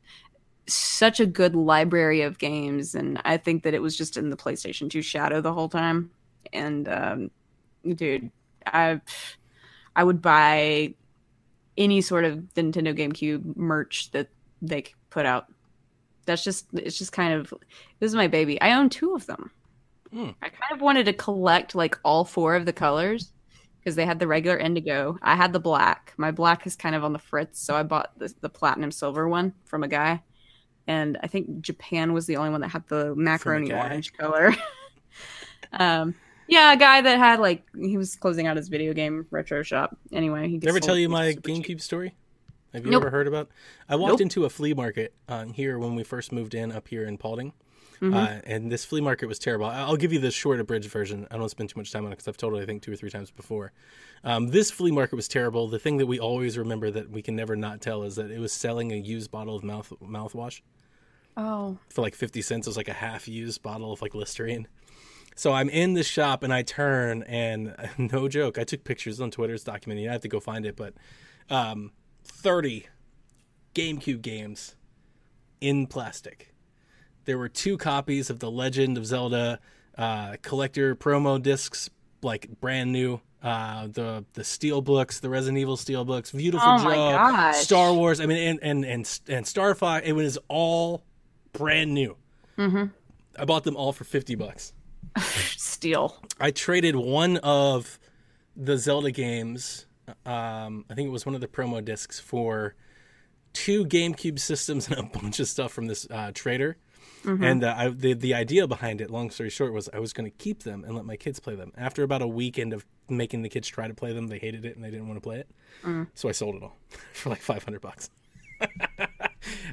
[0.66, 4.36] Such a good library of games, and I think that it was just in the
[4.36, 6.10] PlayStation 2 shadow the whole time.
[6.52, 7.30] And um,
[7.94, 8.30] dude,
[8.66, 9.00] I
[9.96, 10.94] I would buy
[11.76, 14.28] any sort of Nintendo GameCube merch that
[14.60, 15.46] they put out.
[16.26, 17.54] That's just it's just kind of
[18.00, 18.60] this is my baby.
[18.60, 19.50] I own two of them.
[20.12, 20.30] Hmm.
[20.42, 23.32] I kind of wanted to collect like all four of the colors
[23.88, 25.18] because they had the regular indigo.
[25.22, 26.12] I had the black.
[26.18, 29.26] My black is kind of on the fritz, so I bought the, the platinum silver
[29.26, 30.22] one from a guy.
[30.86, 34.54] And I think Japan was the only one that had the macaroni orange color.
[35.72, 36.14] um,
[36.48, 39.96] yeah, a guy that had like he was closing out his video game retro shop.
[40.12, 41.64] Anyway, he ever tell you my super cheap.
[41.64, 42.14] GameCube story?
[42.74, 43.04] Have you Nope.
[43.04, 43.48] ever heard about?
[43.88, 44.20] I walked Nope.
[44.20, 47.54] into a flea market uh, here when we first moved in up here in Paulding,
[48.00, 48.14] Mhm.
[48.14, 49.66] uh, and this flea market was terrible.
[49.66, 51.26] I'll give you the short abridged version.
[51.30, 52.92] I don't spend too much time on it because I've told it I think two
[52.92, 53.72] or three times before.
[54.24, 55.68] Um, this flea market was terrible.
[55.68, 58.38] The thing that we always remember that we can never not tell is that it
[58.38, 60.60] was selling a used bottle of mouth mouthwash
[61.36, 62.66] Oh, for like 50 cents.
[62.66, 64.66] It was like a half used bottle of like Listerine.
[65.36, 69.30] So I'm in the shop and I turn and no joke, I took pictures on
[69.30, 69.54] Twitter.
[69.54, 70.08] It's documented.
[70.08, 70.94] I have to go find it, but
[71.48, 71.92] um,
[72.24, 72.86] 30
[73.74, 74.74] GameCube games
[75.60, 76.52] in plastic.
[77.28, 79.60] There were two copies of The Legend of Zelda
[79.98, 81.90] uh, collector promo discs,
[82.22, 83.20] like brand new.
[83.42, 87.54] Uh, the the steel books, the Resident Evil steel books, beautiful Oh job.
[87.54, 88.18] Star Wars.
[88.20, 90.00] I mean, and and and and Starfire.
[90.02, 91.04] It was all
[91.52, 92.16] brand new.
[92.56, 92.84] mm-hmm.
[93.38, 94.72] I bought them all for fifty bucks.
[95.18, 96.16] Steel.
[96.40, 97.98] I traded one of
[98.56, 99.84] the Zelda games.
[100.24, 102.74] Um, I think it was one of the promo discs for
[103.52, 106.78] two GameCube systems and a bunch of stuff from this uh, trader.
[107.24, 110.30] And uh, I, the the idea behind it, long story short, was I was going
[110.30, 111.72] to keep them and let my kids play them.
[111.76, 114.76] After about a weekend of making the kids try to play them, they hated it
[114.76, 115.48] and they didn't want to play it.
[116.14, 116.76] So I sold it all
[117.12, 118.10] for like five hundred bucks.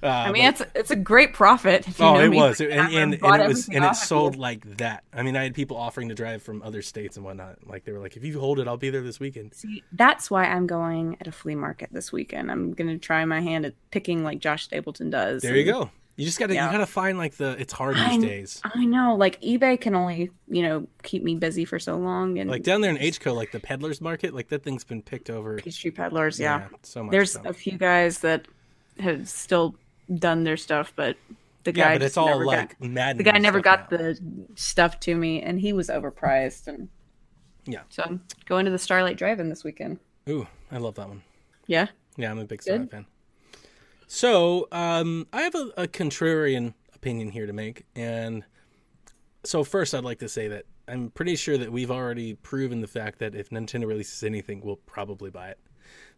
[0.02, 1.88] Uh, I mean, it's it's a great profit.
[1.88, 3.96] If you Oh, know it me was, like and and, and it was, and it
[3.96, 5.04] sold like that.
[5.12, 7.66] I mean, I had people offering to drive from other states and whatnot.
[7.68, 10.30] Like they were like, "If you hold it, I'll be there this weekend." See, that's
[10.30, 12.52] why I'm going at a flea market this weekend.
[12.52, 15.42] I'm gonna try my hand at picking like Josh Stapleton does.
[15.42, 15.90] There you go.
[16.18, 16.66] You just gotta Yeah.
[16.68, 17.56] you gotta find like the.
[17.60, 18.62] It's hard these kn- days.
[18.64, 22.50] I know, like eBay can only you know keep me busy for so long, and
[22.50, 25.58] Like down there in HCO, like the peddlers market, like that thing's been picked over.
[25.58, 26.68] Peachtree Peddlers, yeah.
[26.84, 27.12] so much.
[27.12, 28.48] There's a few guys that
[29.00, 29.76] have still
[30.20, 31.18] done their stuff, but
[31.66, 33.98] the guy yeah, but it's all never like got, the guy never got now.
[33.98, 34.20] the
[34.56, 36.88] stuff to me, and he was overpriced, and
[37.66, 37.82] Yeah.
[37.90, 40.00] so I'm going to the Starlight Drive-In this weekend.
[40.30, 41.24] Ooh, I love that one.
[41.68, 43.06] Yeah, Yeah, I'm a big Starlight fan.
[44.16, 48.46] So, um, I have a, a contrarian opinion here to make, and
[49.44, 52.88] so first, I'd like to say that I'm pretty sure that we've already proven the
[52.88, 55.60] fact that if Nintendo releases anything, we'll probably buy it.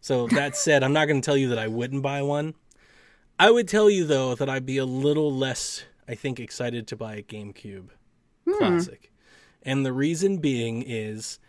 [0.00, 2.54] So that said, I'm not going to tell you that I wouldn't buy one.
[3.36, 6.96] I would tell you though that I'd be a little less, I think, excited to
[6.96, 7.88] buy a GameCube
[8.58, 9.10] Classic,
[9.64, 11.40] and the reason being is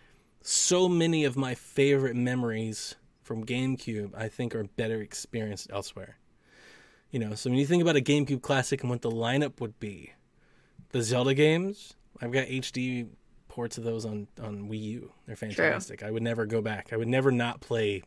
[0.41, 6.18] so many of my favorite memories from GameCube, I think, are better experienced elsewhere.
[7.11, 9.79] You know, so when you think about a GameCube Classic and what the lineup would
[9.79, 10.13] be,
[10.89, 13.07] the Zelda games, I've got HD
[13.47, 15.11] ports of those on on Wii U.
[15.25, 16.03] They're fantastic.
[16.03, 16.89] I would never go back.
[16.93, 18.03] I would never not play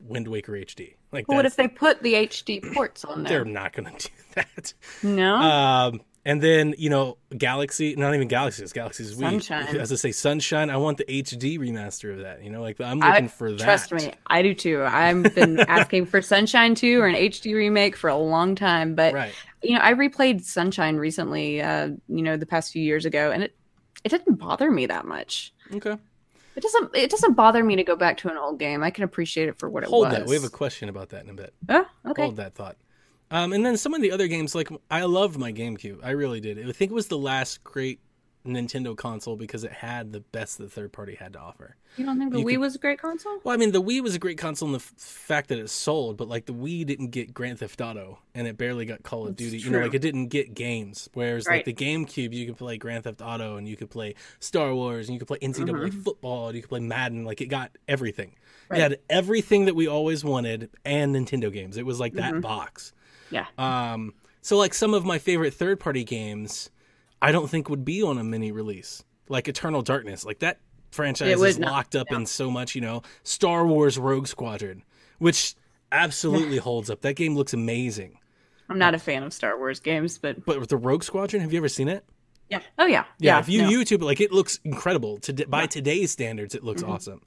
[0.00, 0.94] Wind Waker HD.
[1.12, 4.14] Like but what if they put the HD ports on they're not going to do
[4.34, 4.74] that.
[5.02, 9.20] No, Um, and then you know, Galaxy, not even Galaxy, it's Galaxy's Wii.
[9.42, 9.76] Sunshine.
[9.76, 10.70] As I say, Sunshine.
[10.70, 12.42] I want the HD remaster of that.
[12.42, 13.60] You know, like I'm I- looking for that.
[13.60, 14.82] Trust me, I do too.
[14.84, 19.14] I've been asking for Sunshine 2 or an HD remake for a long time, but
[19.14, 19.32] Right.
[19.62, 23.42] you know, I replayed Sunshine recently, uh, you know, the past few years ago, and
[23.42, 23.56] it
[24.04, 25.52] it didn't bother me that much.
[25.74, 25.96] Okay.
[26.54, 28.82] It doesn't it doesn't bother me to go back to an old game.
[28.82, 30.18] I can appreciate it for what it Hold was.
[30.18, 30.26] that.
[30.26, 31.54] We have a question about that in a bit.
[31.68, 32.22] Oh, okay.
[32.24, 32.76] Hold that thought.
[33.32, 35.98] Um, and then some of the other games, like I loved my GameCube.
[36.04, 36.58] I really did.
[36.68, 37.98] I think it was the last great
[38.46, 41.76] Nintendo console because it had the best that third party had to offer.
[41.96, 43.38] You don't think the you Wii could- was a great console?
[43.44, 45.70] Well, I mean, the Wii was a great console in the f- fact that it
[45.70, 49.22] sold, but like the Wii didn't get Grand Theft Auto and it barely got Call
[49.22, 49.58] of That's Duty.
[49.58, 51.08] You know, like it didn't get games.
[51.14, 51.64] Whereas Right.
[51.64, 55.08] like the GameCube, you could play Grand Theft Auto and you could play Star Wars
[55.08, 57.24] and you could play NCAA football and you could play Madden.
[57.24, 58.30] Like it got everything.
[58.30, 58.72] Mm-hmm.
[58.74, 58.78] Right.
[58.78, 61.76] It had everything that we always wanted and Nintendo games.
[61.76, 62.92] It was like that box.
[63.32, 63.46] Yeah.
[63.58, 66.70] Um, so like some of my favorite third party games,
[67.20, 69.02] I don't think would be on a mini release.
[69.28, 72.18] Like Eternal Darkness, like that franchise is not, locked up no.
[72.18, 72.74] in so much.
[72.74, 74.82] You know, Star Wars Rogue Squadron,
[75.18, 75.54] which
[75.90, 77.00] absolutely holds up.
[77.00, 78.18] That game looks amazing.
[78.68, 81.52] I'm not a fan of Star Wars games, but But with the Rogue Squadron, have
[81.52, 82.04] you ever seen it?
[82.50, 82.60] Yeah.
[82.78, 83.04] Oh yeah.
[83.18, 83.38] Yeah, Yeah.
[83.40, 83.70] if you no.
[83.70, 85.18] YouTube it, like it looks incredible.
[85.20, 85.66] To by Yeah.
[85.68, 86.88] today's standards, it looks Mhm.
[86.88, 87.22] awesome.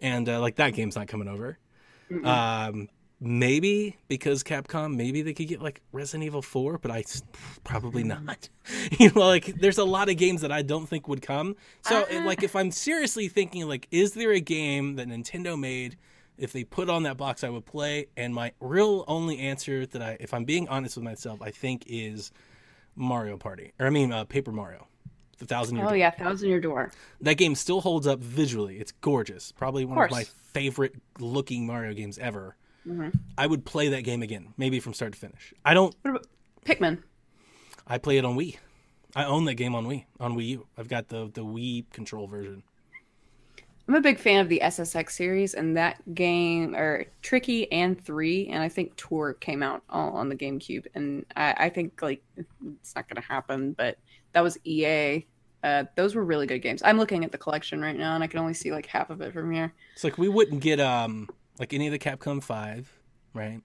[0.00, 1.58] And uh, like that game's not coming over.
[2.10, 2.26] Mm-mm.
[2.26, 2.88] Um,
[3.22, 7.04] maybe because Capcom, maybe they could get like Resident Evil Four, but I
[7.64, 8.48] probably not.
[8.98, 11.56] you know, like there's a lot of games that I don't think would come.
[11.82, 12.24] So, it- Uh.
[12.26, 15.96] like, if I'm seriously thinking, like, is there a game that Nintendo made?
[16.38, 18.06] If they put on that box, I would play.
[18.16, 21.84] And my real only answer that I, if I'm being honest with myself, I think
[21.86, 22.32] is
[22.96, 24.88] Mario Party, or I mean, uh, Paper Mario,
[25.38, 25.98] the Thousand Year oh Door.
[25.98, 26.90] yeah, Thousand Year Door.
[27.20, 28.78] That game still holds up visually.
[28.78, 29.52] It's gorgeous.
[29.52, 30.12] Probably one of, course.
[30.12, 32.56] my favorite looking Mario games ever.
[32.86, 33.12] Mhm.
[33.38, 35.54] I would play that game again, maybe from start to finish.
[35.64, 35.94] I don't.
[36.02, 36.26] What about
[36.64, 37.02] Pikmin?
[37.86, 38.58] I play it on Wii.
[39.14, 40.66] I own that game on Wii on Wii U.
[40.76, 42.62] I've got the the Wii control version.
[43.88, 48.46] I'm a big fan of the SSX series, and that game, or Tricky and Three,
[48.46, 52.22] and I think Tour came out all on the GameCube, and I, I think like
[52.36, 53.98] it's not going to happen, but
[54.32, 55.26] that was EA.
[55.64, 56.80] Uh, those were really good games.
[56.84, 59.20] I'm looking at the collection right now, and I can only see like half of
[59.20, 59.72] it from here.
[59.94, 62.92] It's like we wouldn't get um like any of the Capcom Five,
[63.34, 63.60] right?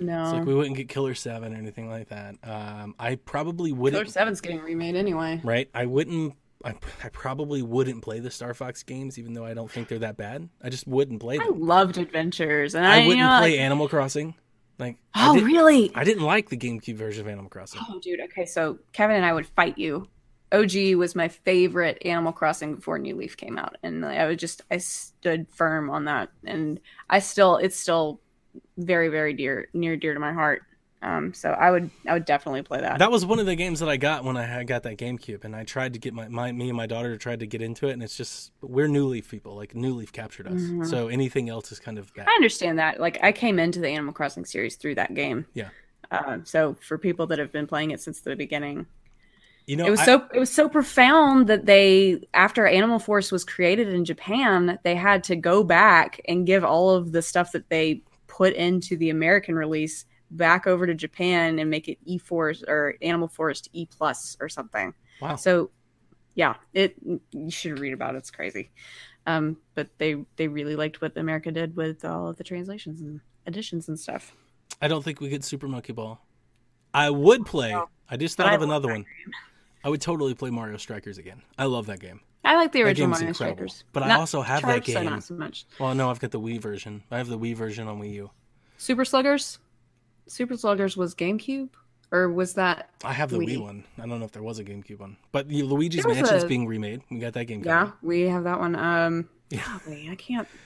[0.00, 2.36] No, It's like we wouldn't get Killer Seven or anything like that.
[2.42, 4.00] Um, I probably wouldn't.
[4.00, 5.40] Killer Seven's getting remade anyway.
[5.44, 5.68] Right?
[5.74, 6.34] I wouldn't.
[6.64, 9.98] I, I probably wouldn't play the Star Fox games, even though I don't think they're
[10.00, 10.48] that bad.
[10.62, 11.46] I just wouldn't play them.
[11.46, 14.34] I loved Adventures, and I, I, wouldn't you know, play like- Animal Crossing.
[14.78, 15.92] Like, I, oh, did, really?
[15.94, 17.80] I didn't like the GameCube version of Animal Crossing.
[17.88, 18.20] Oh, dude.
[18.20, 20.08] Okay, so Kevin and I would fight you.
[20.52, 24.62] OG was my favorite Animal Crossing before New Leaf came out, and I was just
[24.70, 26.80] I stood firm on that, and
[27.10, 28.20] I still it's still
[28.76, 30.62] very very dear near dear to my heart.
[31.02, 32.98] Um, so I would I would definitely play that.
[32.98, 35.54] That was one of the games that I got when I got that GameCube, and
[35.54, 37.92] I tried to get my, my me and my daughter tried to get into it,
[37.92, 39.54] and it's just we're New Leaf people.
[39.54, 40.86] Like New Leaf captured us, Mhm.
[40.86, 42.26] so anything else is kind of bad.
[42.28, 43.00] I understand that.
[43.00, 45.44] Like I came into the Animal Crossing series through that game.
[45.52, 45.68] Yeah.
[46.10, 48.86] Uh, so for people that have been playing it since the beginning,
[49.66, 53.32] You know, it was I- so it was so profound that they after Animal Forest
[53.32, 57.52] was created in Japan, they had to go back and give all of the stuff
[57.52, 62.18] that they put into the American release back over to Japan and make it E
[62.18, 64.92] Force or Animal Forest E plus or something.
[65.20, 65.36] wow.
[65.36, 65.70] So
[66.34, 66.96] yeah, it
[67.32, 68.18] you should read about it.
[68.18, 68.70] It's crazy.
[69.26, 73.20] Um, but they they really liked what America did with all of the translations and
[73.46, 74.34] editions and stuff.
[74.82, 76.20] I don't think we get Super Monkey Ball.
[76.92, 77.70] I would play.
[77.72, 77.88] No.
[78.10, 79.06] I just thought of another one.
[79.84, 81.42] I would totally play Mario Strikers again.
[81.58, 82.20] I love that game.
[82.42, 83.68] I like the original Mario incredible.
[83.68, 85.04] Strikers, But I also have that Charged, so game.
[85.10, 85.66] not so much.
[85.78, 87.02] Well, no, I've got the Wii version.
[87.10, 88.30] I have the Wii version on Wii U.
[88.76, 89.58] Super Sluggers.
[90.26, 91.68] Super Sluggers was GameCube,
[92.10, 92.90] or was that?
[93.04, 93.62] I have the Wii, Wii.
[93.62, 93.84] one.
[93.98, 96.46] I don't know if there was a GameCube one, but the Luigi's Mansion is a-
[96.46, 97.02] being remade.
[97.10, 97.62] We got that game.
[97.64, 98.74] Yeah, we have that one.
[98.76, 99.62] Um, Yeah.
[99.84, 100.48] golly, I can't.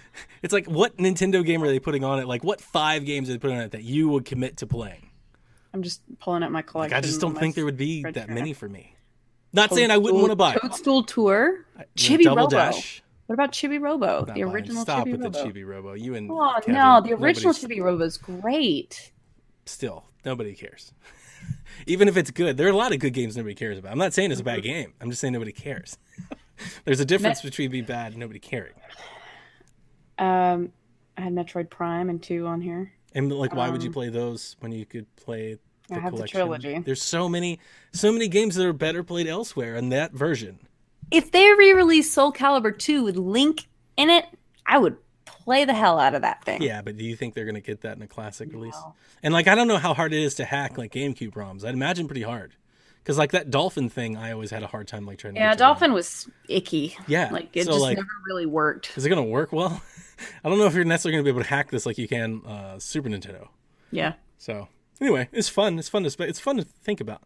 [0.42, 2.26] It's like what Nintendo game are they putting on it?
[2.26, 5.10] Like what five games are they putting on it that you would commit to playing?
[5.72, 6.96] I'm just pulling up my Like collection.
[6.96, 8.96] I just don't think there would be that many for me.
[9.52, 10.54] Not saying I wouldn't want to buy.
[10.54, 10.60] it.
[10.60, 11.64] Toadstool Tour.
[11.96, 12.50] Chibi Double Robo.
[12.50, 13.02] Dash.
[13.26, 14.24] What about Chibi Robo?
[14.24, 15.30] Not the original Stop Chibi with Robo.
[15.44, 15.92] the Chibi Robo.
[15.94, 19.12] You and Oh Kevin, no, the original Chibi Robo is great.
[19.66, 20.92] Still, nobody cares.
[21.86, 23.92] Even if it's good, there are a lot of good games nobody cares about.
[23.92, 24.54] I'm not saying it's a Mm-hmm.
[24.56, 24.94] bad game.
[25.00, 25.98] I'm just saying nobody cares.
[26.84, 28.72] There's a difference between being bad and nobody caring.
[30.18, 30.72] Um,
[31.16, 32.92] I had Metroid Prime and two on here.
[33.14, 36.16] And like, why would you Um, play those when you could play the I have
[36.16, 36.78] the trilogy.
[36.78, 37.58] There's so many,
[37.92, 40.58] so many games that are better played elsewhere in that version.
[41.10, 44.26] If they re-release Soul Calibur 2 with Link in it,
[44.66, 46.62] I would play the hell out of that thing.
[46.62, 48.76] Yeah, but do you think they're gonna get that in a classic release?
[49.22, 51.64] And like, I don't know how hard it is to hack like GameCube ROMs.
[51.64, 52.54] I'd imagine pretty hard.
[53.02, 55.40] Because like that dolphin thing, I always had a hard time like trying to.
[55.40, 55.66] Yeah, to them.
[55.66, 56.94] Dolphin was icky.
[57.06, 58.92] Yeah, Like it so, just like- never really worked.
[58.96, 59.82] Is it gonna work well?
[60.44, 62.42] I don't know if you're necessarily gonna be able to hack this like you can
[62.44, 63.48] uh, Super Nintendo.
[63.90, 64.14] Yeah.
[64.36, 64.68] So
[65.00, 65.78] anyway, it's fun.
[65.78, 67.22] It's fun to it's fun to think about.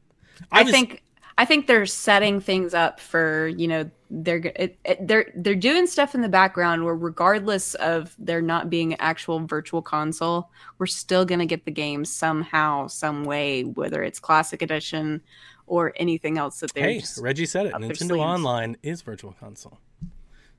[0.50, 1.02] I, I, was- think
[1.38, 5.86] I think they're setting things up for you know they're it, it, they're they're doing
[5.86, 10.86] stuff in the background where regardless of there not being an actual virtual console, we're
[10.86, 15.22] still gonna get the game somehow, some way, whether it's classic edition
[15.66, 17.72] or anything else that they're Hey, just Reggie said it.
[17.74, 18.12] Nintendo sleeves.
[18.12, 19.78] Online is Virtual Console.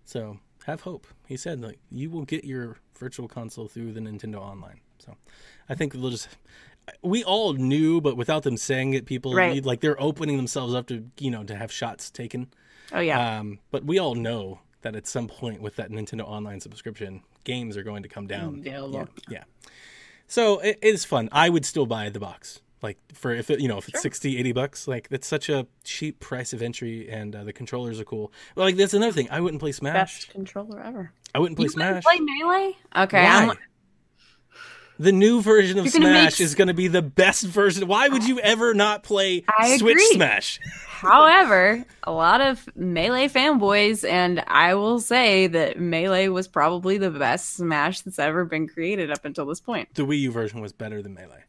[0.06, 1.08] So have hope.
[1.28, 4.80] He said like you will get your Virtual Console through the Nintendo Online.
[4.98, 5.16] So
[5.70, 6.30] I think they'll just.
[7.02, 9.64] We all knew, but without them saying it, people Right.
[9.64, 12.48] like they're opening themselves up to you know to have shots taken.
[12.92, 16.60] oh yeah Um, but we all know that at some point with that Nintendo Online
[16.60, 18.64] subscription, games are going to come down.
[18.66, 19.06] Yeah.
[19.30, 19.44] yeah.
[20.28, 21.30] So it, it is fun.
[21.32, 22.60] I would still buy the box.
[22.82, 25.68] Like for if it, you know if it's 60 80 bucks like that's such a
[25.86, 29.30] cheap price of entry and uh, the controllers are cool Well, like that's another thing
[29.32, 31.14] i wouldn't play smash best controller ever.
[31.34, 32.76] i wouldn't play You smash play melee?
[32.94, 33.30] Okay, Why?
[33.52, 33.58] I'm,
[35.04, 37.90] The new version of gonna make Smash is going to be the best version.
[37.90, 40.14] Why would you ever not play I Switch agree.
[40.14, 40.62] Smash?
[40.88, 47.12] However, a lot of Melee fanboys, and I will say that Melee was probably the
[47.12, 49.94] best Smash that's ever been created up until this point.
[49.94, 51.44] The Wii U version was better than Melee.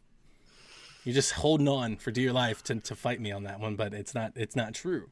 [1.05, 3.95] You're just holding on for dear life to, to fight me on that one, but
[3.95, 5.11] it's not it's not true.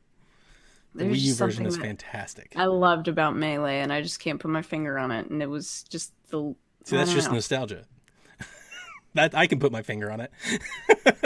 [0.97, 2.55] The There's Wii U version is fantastic.
[2.57, 5.31] I loved about Melee, and I just can't put my finger on it.
[5.31, 6.57] And it was just the.
[6.83, 7.35] See, that's just know.
[7.35, 7.85] nostalgia.
[9.15, 10.31] That I can put my finger on it.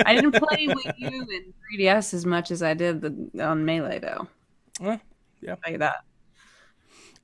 [0.04, 3.98] I didn't play Wii U and 3DS as much as I did the, on Melee,
[3.98, 4.28] though.
[4.80, 5.00] Well,
[5.40, 5.56] yeah.
[5.66, 6.04] I'll that.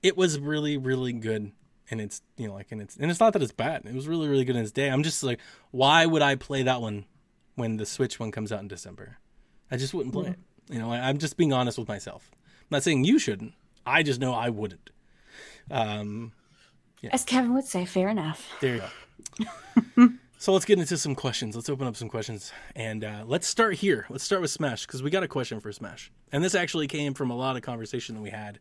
[0.03, 1.53] it was really really good
[1.91, 4.09] and it's you know like and it's and it's not that it's bad it was
[4.09, 5.39] really really good in its day i'm just like
[5.71, 7.05] why would i play that one
[7.57, 9.19] when the switch one comes out in december
[9.71, 10.39] i just wouldn't play it
[10.71, 13.53] you know I, i'm just being honest with myself i'm not saying you shouldn't
[13.85, 14.91] i just know i wouldn't
[15.71, 16.33] um
[17.11, 18.49] As Kevin would say, fair enough.
[18.61, 18.83] there you
[19.97, 20.09] go
[20.43, 21.55] so let's get into some questions.
[21.55, 22.51] Let's open up some questions.
[22.75, 24.07] And uh, let's start here.
[24.11, 26.11] Let's start with smash because we got a question for smash.
[26.33, 28.59] And this actually came from a lot of conversation that we had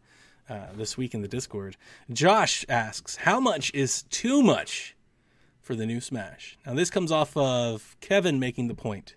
[0.48, 1.78] uh, this week in the discord.
[2.14, 4.96] Josh asks how much is too much
[5.60, 6.56] for the new smash?
[6.68, 9.16] Now this comes off of kevin making the point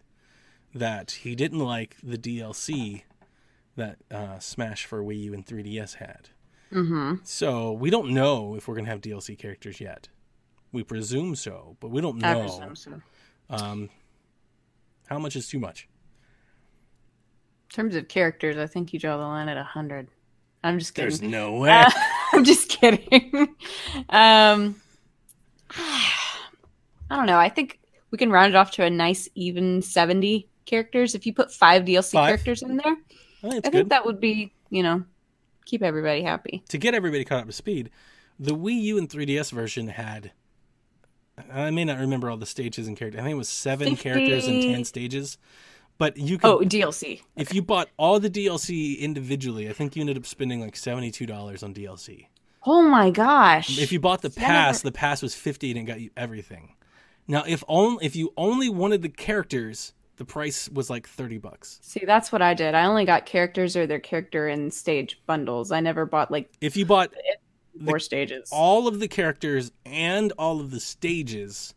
[0.75, 3.03] that he didn't like the dlc
[3.77, 6.31] that uh, smash for wii u and 3ds had.
[6.73, 7.17] Mm-hmm.
[7.25, 10.09] so we don't know if we're going to have dlc characters yet
[10.75, 13.01] we presume so but we don't I know presume so.
[13.51, 13.89] Um,
[15.09, 15.89] how much is too much
[17.71, 20.09] In terms of characters, I think you draw the line at 100.
[20.63, 21.09] I'm just kidding.
[21.11, 21.91] there's no way Uh,
[22.33, 23.33] I'm just kidding.
[24.09, 24.77] um,
[25.71, 27.39] I don't know.
[27.39, 31.15] I think we can round it off to a nice even 70 characters.
[31.15, 32.29] If you put five DLC Five?
[32.29, 32.97] characters in there,
[33.43, 35.05] i think I think that would be, you know,
[35.67, 36.63] keep everybody happy.
[36.69, 37.91] to get everybody caught up to speed
[38.39, 40.33] the wii u and 3ds version had
[41.53, 44.03] i may not remember all the stages and characters i think it was seven 50.
[44.03, 45.39] characters and 10 stages
[45.97, 47.23] but you could Oh, DLC.
[47.37, 51.63] if you bought all the dlc individually i think you ended up spending like $72
[51.63, 52.27] on dlc
[52.67, 53.79] Oh my gosh.
[53.79, 56.73] If you bought the pass, never- the pass was fifty and it got you everything.
[57.29, 61.79] Now, if only if you only wanted the characters, the price was like thirty bucks.
[61.83, 62.75] See, that's what I did.
[62.75, 65.73] I only got characters or their character and stage bundles.
[65.73, 67.13] I never bought like If you bought
[67.85, 68.49] four stages.
[68.53, 71.75] all of the characters and all of the stages,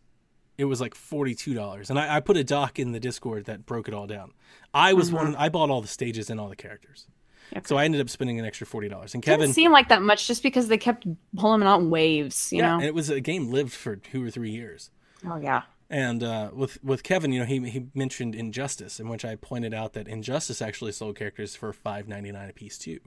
[0.58, 1.90] it was like forty two dollars.
[1.90, 4.32] And I, I put a doc in the Discord that broke it all down.
[4.74, 5.36] I was one.
[5.36, 7.08] I bought all the stages and all the characters,
[7.56, 7.62] Okay.
[7.66, 9.14] so I ended up spending an extra forty dollars.
[9.14, 11.90] And Didn't Kevin, seem like that much just because they kept pulling them out in
[11.90, 12.76] waves, you yeah, know?
[12.76, 14.92] and it was a game lived for two or three years.
[15.26, 15.64] Oh, yeah.
[15.90, 19.74] And uh, with with Kevin, you know, he he mentioned Injustice, in which I pointed
[19.74, 23.00] out that Injustice actually sold characters for five ninety nine a piece too.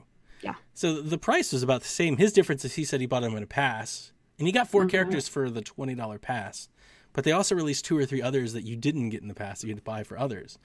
[0.43, 0.55] Yeah.
[0.74, 2.16] So the price was about the same.
[2.16, 4.82] His difference is he said he bought them in a pass, and he got 4
[4.82, 4.91] mm-hmm.
[4.91, 6.68] characters for the twenty dollar pass.
[7.12, 9.61] But they also released two or three others that you didn't get in the pass
[9.61, 10.59] that you had to buy for others.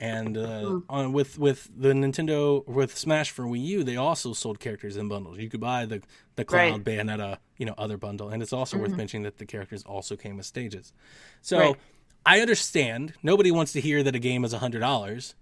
[0.00, 0.78] And uh, mm-hmm.
[0.88, 5.08] on with with the Nintendo with Smash for Wii U, they also sold characters in
[5.08, 5.38] bundles.
[5.38, 6.02] You could buy the
[6.36, 6.84] the Cloud Right.
[6.84, 8.96] Bayonetta, you know, other bundle, and it's also worth mm-hmm.
[8.96, 10.94] mentioning that the characters also came with stages.
[11.42, 11.76] So Right.
[12.24, 15.34] I understand nobody wants to hear that a game is hundred dollars,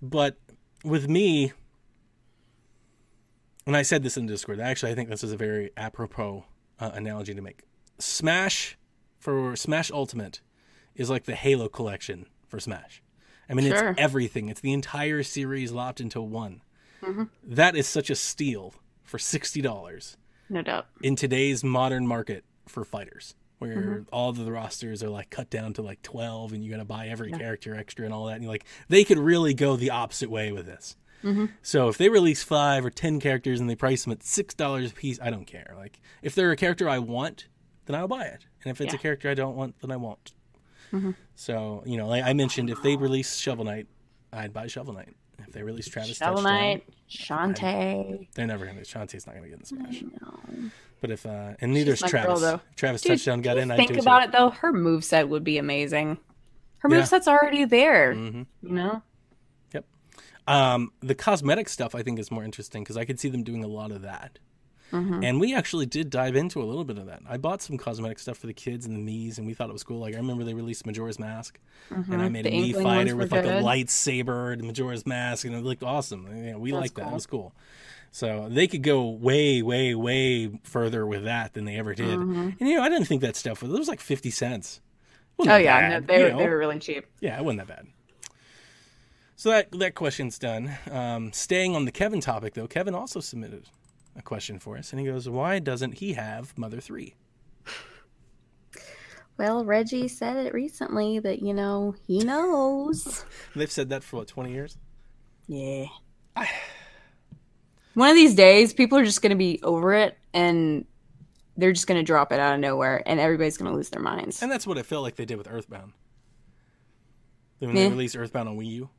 [0.00, 0.36] but
[0.82, 1.52] with me,
[3.66, 4.60] and I said this in Discord.
[4.60, 6.44] Actually, I think this is a very apropos
[6.78, 7.62] uh, analogy to make.
[7.98, 8.76] Smash
[9.18, 10.40] for Smash Ultimate
[10.94, 13.02] is like the Halo collection for Smash.
[13.48, 13.90] I mean, Sure.
[13.90, 14.48] it's everything.
[14.48, 16.62] It's the entire series lopped into one.
[17.02, 17.24] Mm-hmm.
[17.44, 20.16] That is such a steal for sixty dollars
[20.48, 20.86] No doubt.
[21.02, 24.02] in today's modern market for fighters where Mm-hmm.
[24.12, 27.08] all the rosters are like cut down to like 12 and you got to buy
[27.08, 30.30] every character extra and all that and you're like they could really go the opposite
[30.30, 31.46] way with this Mm-hmm.
[31.62, 34.90] so if they release five or ten characters and they price them at six dollars
[34.92, 37.46] a piece i don't care like if they're a character i want
[37.86, 40.32] then i'll buy it and if it's a character i don't want then i won't
[40.92, 41.10] Mm-hmm.
[41.36, 43.86] so you know like i mentioned if they release shovel knight
[44.32, 45.14] i'd buy shovel knight
[45.46, 48.26] if they release travis Shovel Knight, Shantae.
[48.34, 50.02] they're never gonna shantae's not gonna get in smash
[51.00, 53.76] but if uh and neither is my girl, travis travis Dude, touchdown got in i
[53.76, 54.24] think about too.
[54.24, 56.18] it though, her moveset would be amazing.
[56.78, 57.00] Her Yeah.
[57.02, 58.14] moveset's already there.
[58.14, 58.46] Mhm.
[58.62, 59.02] You know?
[60.46, 63.62] Um, the cosmetic stuff I think is more interesting because I could see them doing
[63.62, 64.38] a lot of that.
[64.92, 65.24] Mhm.
[65.24, 67.20] And we actually did dive into a little bit of that.
[67.28, 69.72] I bought some cosmetic stuff for the kids and the Mii's, and we thought it
[69.72, 70.00] was cool.
[70.00, 71.58] Like I remember they released Majora's Mask,
[71.90, 75.54] and I made The a Mii fighter with like a lightsaber and Majora's Mask, and
[75.54, 76.26] it looked awesome.
[76.44, 77.08] Yeah, we That's liked that.
[77.08, 77.54] It was cool.
[78.10, 82.18] So they could go way, way, way further with that than they ever did.
[82.18, 83.72] And you know, I didn't think that stuff was.
[83.72, 84.80] It was like fifty cents.
[85.38, 86.38] Oh yeah, no, they you were know?
[86.38, 87.06] they were really cheap.
[87.20, 87.86] Yeah, it wasn't that bad.
[89.40, 90.76] So that that question's done.
[90.90, 93.70] Um, staying on the Kevin topic, though, Kevin also submitted
[94.14, 97.14] a question for us, and he goes, "Why doesn't he have Mother 3?
[99.38, 103.24] Well, Reggie said it recently that you know he knows.
[103.56, 104.76] They've said that for what twenty years.
[105.48, 105.86] Yeah.
[107.94, 110.84] One of these days, people are just going to be over it, and
[111.56, 114.02] they're just going to drop it out of nowhere, and everybody's going to lose their
[114.02, 114.42] minds.
[114.42, 115.92] And that's what it felt like they did with Earthbound.
[117.58, 117.84] When Yeah.
[117.84, 118.90] they released Earthbound on Wii U.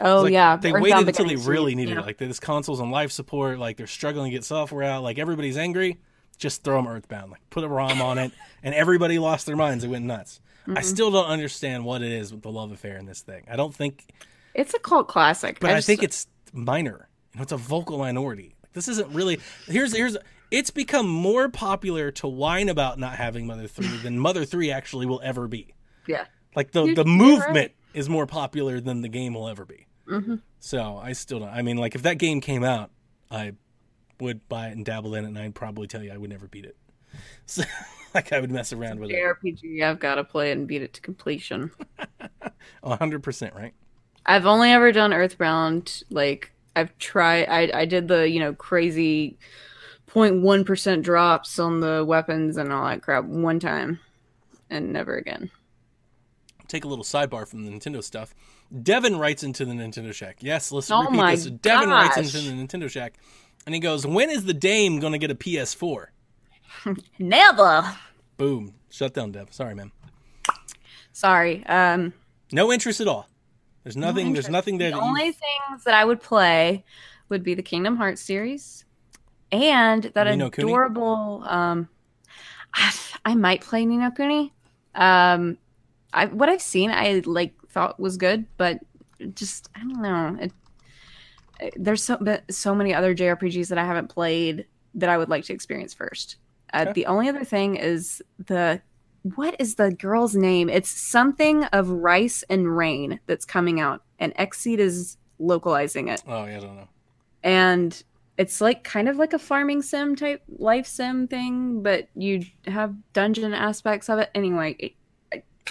[0.00, 2.00] Oh Like, yeah, They Earthbound waited until they really needed yeah.
[2.00, 2.06] it.
[2.06, 5.56] Like this console's on life support, like they're struggling to get software out, like everybody's
[5.56, 5.98] angry.
[6.36, 8.30] Just throw them Earthbound, like put a ROM on it,
[8.62, 9.82] and everybody lost their minds.
[9.82, 10.40] They went nuts.
[10.62, 10.78] Mm-hmm.
[10.78, 13.44] I still don't understand what it is with the love affair in this thing.
[13.50, 14.04] I don't think,
[14.54, 17.08] It's a cult classic, but I, just- think it's minor.
[17.32, 18.54] You know, it's a vocal minority.
[18.62, 19.40] Like, this isn't really.
[19.66, 20.16] Here's here's.
[20.50, 25.06] It's become more popular to whine about not having Mother Three than Mother Three actually
[25.06, 25.74] will ever be.
[26.06, 26.24] yeah.
[26.54, 27.74] Like the the movement right.
[27.94, 29.86] is more popular than the game will ever be.
[30.08, 30.36] Mm-hmm.
[30.60, 31.48] So I still don't.
[31.48, 32.90] I mean, like if that game came out,
[33.30, 33.52] I
[34.20, 36.46] would buy it and dabble in it, and I'd probably tell you I would never
[36.46, 36.76] beat it.
[37.46, 37.62] So,
[38.14, 39.14] like I would mess around with it.
[39.14, 41.70] JRPG, I've got to play it and beat it to completion.
[42.84, 43.72] hundred percent, right?
[44.26, 46.02] I've only ever done Earthbound.
[46.10, 47.48] Like I've tried.
[47.48, 49.38] I I did the you know crazy
[50.10, 54.00] 0.1 percent drops on the weapons and all that crap one time,
[54.68, 55.50] and never again.
[56.66, 58.34] Take a little sidebar from the Nintendo stuff.
[58.82, 60.38] Devin writes into the Nintendo Shack.
[60.40, 61.44] Yes, let's Oh repeat this.
[61.46, 63.14] Devin writes into the Nintendo Shack,
[63.66, 66.06] and he goes, "When is the Dame going to get a PS4?"
[67.18, 67.94] Never.
[68.36, 68.74] Boom.
[68.90, 69.52] Shut down, Dev.
[69.52, 69.90] Sorry, man.
[71.12, 71.64] Sorry.
[71.66, 72.12] Um.
[72.52, 73.28] No interest at all.
[73.84, 74.32] There's nothing.
[74.32, 74.90] there's nothing there.
[74.90, 76.84] The that you- only things that I would play
[77.28, 78.84] would be the Kingdom Hearts series
[79.52, 80.70] and that Ni no Kuni?
[80.70, 81.42] adorable.
[81.46, 81.88] Um,
[82.74, 82.92] I,
[83.24, 84.52] I might play Ni no Kuni.
[84.94, 85.58] Um,
[86.12, 88.78] I what I've seen I like thought was good, but
[89.34, 90.36] just I don't know.
[90.40, 90.52] It,
[91.60, 95.28] it- there's so but so many other JRPGs that I haven't played that I would
[95.28, 96.36] like to experience first.
[96.72, 96.92] Uh, Okay.
[96.92, 98.80] The only other thing is the
[99.34, 100.68] what is the girl's name?
[100.68, 106.44] It's something of Rice and Ruin that's coming out, and Xseed is localizing it, oh
[106.46, 106.88] yeah, I don't know.
[107.42, 108.02] and
[108.36, 112.94] it's like kind of like a farming sim type life sim thing, but you have
[113.12, 114.30] dungeon aspects of it.
[114.34, 114.94] Anyway,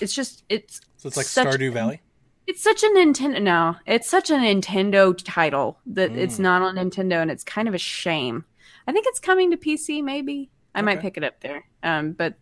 [0.01, 2.01] it's just it's So it's like Stardew Valley.
[2.47, 3.41] it's such a Nintendo.
[3.41, 6.39] No, it's such a Nintendo title that it's Mm.
[6.41, 8.45] not on Nintendo, and it's kind of a shame.
[8.87, 10.01] I think it's coming to PC.
[10.03, 11.65] Maybe I might pick it up there.
[11.83, 12.35] Um, but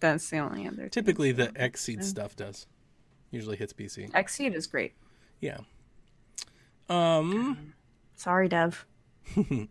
[0.00, 0.76] that's the only other.
[0.76, 0.90] thing.
[0.90, 2.66] Typically, the Xseed stuff does.
[3.30, 4.10] Usually hits PC.
[4.12, 4.92] Xseed is great.
[5.40, 5.58] Yeah.
[6.88, 7.74] Um.
[8.16, 8.84] Sorry, Dev.
[9.34, 9.68] when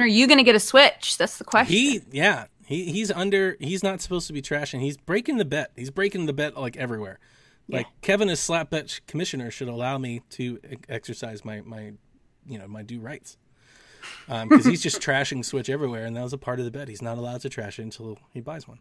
[0.00, 1.18] are you going to get a Switch?
[1.18, 1.74] That's the question.
[1.76, 2.00] He.
[2.12, 2.46] Yeah.
[2.70, 2.90] He.
[2.92, 3.56] He's under.
[3.60, 4.80] He's not supposed to be trashing.
[4.80, 5.72] He's breaking the bet.
[5.76, 7.18] He's breaking the bet like everywhere.
[7.68, 10.58] Like Kevin, as slap bet commissioner, should allow me to
[10.88, 11.92] exercise my my,
[12.46, 13.36] you know, my due rights.
[14.28, 16.88] Um, because he's just trashing Switch everywhere, and that was a part of the bet.
[16.88, 18.78] He's not allowed to trash it until he buys one.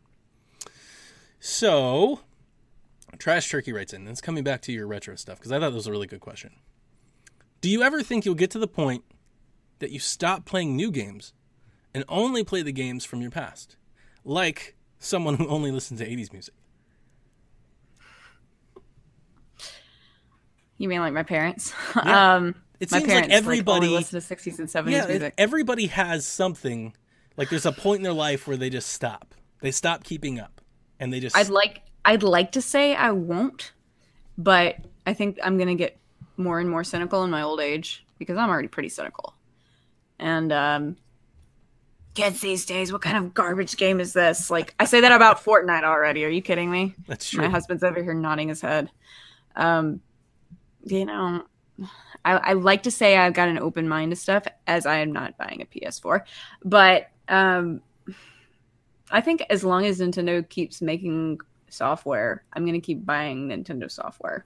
[1.39, 2.21] So,
[3.17, 5.71] Trash Turkey writes in, and it's coming back to your retro stuff because I thought
[5.71, 6.51] that was a really good question.
[7.61, 9.03] Do you ever think you'll get to the point
[9.79, 11.33] that you stop playing new games
[11.93, 13.75] and only play the games from your past?
[14.30, 16.53] Like someone who only listens to 80s music.
[20.77, 21.73] You mean like my parents?
[21.95, 22.36] Yeah.
[22.36, 25.34] um, It my seems like everybody- only listen to sixties and seventies Yeah, music.
[25.38, 26.93] everybody has something.
[27.38, 29.34] Like there's a point in their life where they just stop.
[29.61, 30.61] They stop keeping up,
[30.99, 31.36] and they just.
[31.36, 33.73] I'd like I'd like to say I won't,
[34.38, 34.75] but
[35.07, 35.97] I think I'm gonna get
[36.38, 39.34] more and more cynical in my old age because I'm already pretty cynical.
[40.19, 40.97] And um
[42.22, 44.49] kids these days, what kind of garbage game is this?
[44.49, 46.26] Like I say that about Fortnite already.
[46.26, 46.95] Are you kidding me?
[47.07, 47.43] that's true.
[47.43, 48.89] My husband's over here nodding his head.
[49.55, 50.01] Um
[50.84, 51.43] you know
[52.26, 55.11] I, I like to say I've got an open mind to stuff as I am
[55.11, 56.22] not buying a PS4.
[56.63, 57.82] But um
[59.11, 61.39] I think as long as Nintendo keeps making
[61.70, 64.45] software, I'm going to keep buying Nintendo software.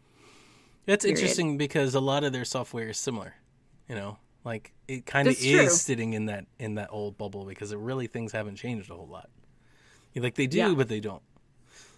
[0.85, 1.19] That's period.
[1.19, 3.35] interesting because a lot of their software is similar.
[3.89, 5.69] You know, like it kind of is true.
[5.69, 9.07] sitting in that in that old bubble because it really things haven't changed a whole
[9.07, 9.29] lot.
[10.15, 10.73] Like they do, Yeah.
[10.75, 11.23] but they don't.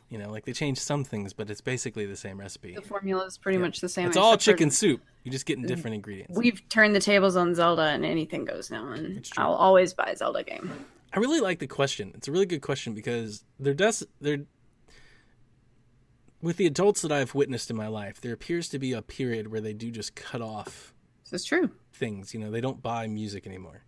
[0.10, 2.76] You know, like they change some things, but it's basically the same recipe.
[2.76, 4.08] The formula is pretty much the same.
[4.08, 5.02] It's all chicken soup.
[5.24, 5.68] You're just getting mm.
[5.68, 6.38] different ingredients.
[6.38, 8.92] We've turned the tables on Zelda, and anything goes now.
[8.92, 10.72] And I'll always buy a Zelda game.
[11.12, 12.12] I really like the question.
[12.14, 14.40] It's a really good question because there does there
[16.42, 19.52] with the adults that I've witnessed in my life, there appears to be a period
[19.52, 20.94] where they do just cut off
[21.24, 21.72] This is true.
[21.96, 22.34] Things.
[22.34, 23.84] You know, they don't buy music anymore.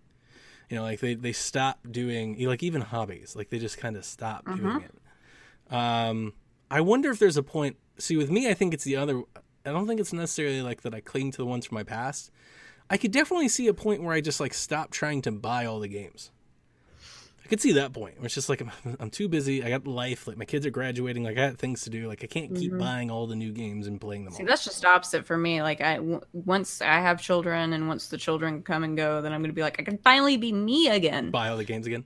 [0.69, 3.35] You know, like they they stop doing like even hobbies.
[3.35, 5.73] Like they just kind of stop doing it.
[5.73, 6.33] Um,
[6.69, 7.77] I wonder if there's a point.
[7.97, 9.21] See, with me, I think it's the other.
[9.65, 10.93] I don't think it's necessarily like that.
[10.93, 12.31] I cling to the ones from my past.
[12.89, 15.79] I could definitely see a point where I just like stop trying to buy all
[15.79, 16.31] the games.
[17.47, 18.17] I could see that point.
[18.17, 19.63] Where it's just like I'm, I'm too busy.
[19.63, 20.27] I got life.
[20.27, 21.23] Like my kids are graduating.
[21.23, 22.05] Like I got things to do.
[22.05, 24.49] Like I can't keep buying all the new games and playing them See, all.
[24.49, 25.61] that's just opposite for me.
[25.61, 29.31] Like I w- once I have children and once the children come and go, then
[29.31, 31.31] I'm gonna be like, I can finally be me again.
[31.31, 32.03] Buy all the games again.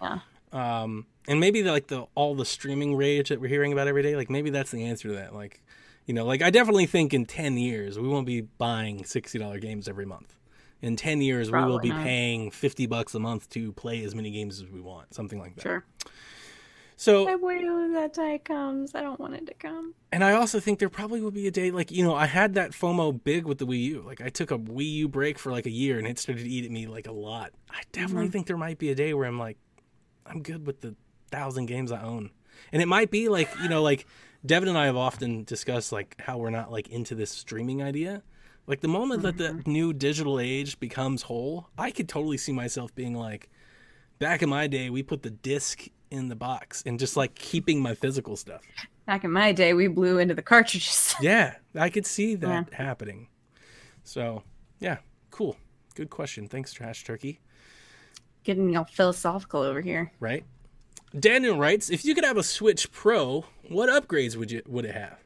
[0.00, 0.20] Yeah.
[0.52, 4.04] Um, and maybe the, like the all the streaming rage that we're hearing about every
[4.04, 4.14] day.
[4.14, 5.34] Like maybe that's the answer to that.
[5.34, 5.64] Like,
[6.04, 9.58] you know, like I definitely think in ten years we won't be buying sixty dollar
[9.58, 10.35] games every month.
[10.82, 12.02] In ten years we will be not.
[12.02, 15.14] paying fifty bucks a month to play as many games as we want.
[15.14, 15.62] Something like that.
[15.62, 15.84] Sure.
[16.96, 18.94] So I wait till that day comes.
[18.94, 19.94] I don't want it to come.
[20.10, 22.54] And I also think there probably will be a day like you know I had
[22.54, 24.02] that FOMO big with the Wii U.
[24.04, 26.48] Like I took a Wii U break for like a year and it started to
[26.48, 27.52] eat at me like a lot.
[27.70, 28.32] I definitely mm-hmm.
[28.32, 29.58] think there might be a day where I'm like,
[30.24, 30.94] I'm good with the
[31.30, 32.30] thousand games I own,
[32.72, 34.06] and it might be like you know like
[34.44, 38.22] Devin and I have often discussed like how we're not like into this streaming idea.
[38.66, 39.70] Like the moment that the mm-hmm.
[39.70, 43.48] new digital age becomes whole, I could totally see myself being like,
[44.18, 47.80] back in my day, we put the disc in the box and just like keeping
[47.80, 48.62] my physical stuff.
[49.06, 51.14] Back in my day, we blew into the cartridges.
[51.20, 53.28] Yeah, I could see that happening.
[54.02, 54.42] So,
[54.80, 54.98] yeah,
[55.30, 55.56] cool.
[55.94, 56.48] Good question.
[56.48, 57.40] Thanks, Trash Turkey.
[58.44, 60.12] Getting all philosophical over here.
[60.20, 60.44] Right?
[61.18, 64.94] Daniel writes, if you could have a Switch Pro, what upgrades would you would it
[64.94, 65.18] have?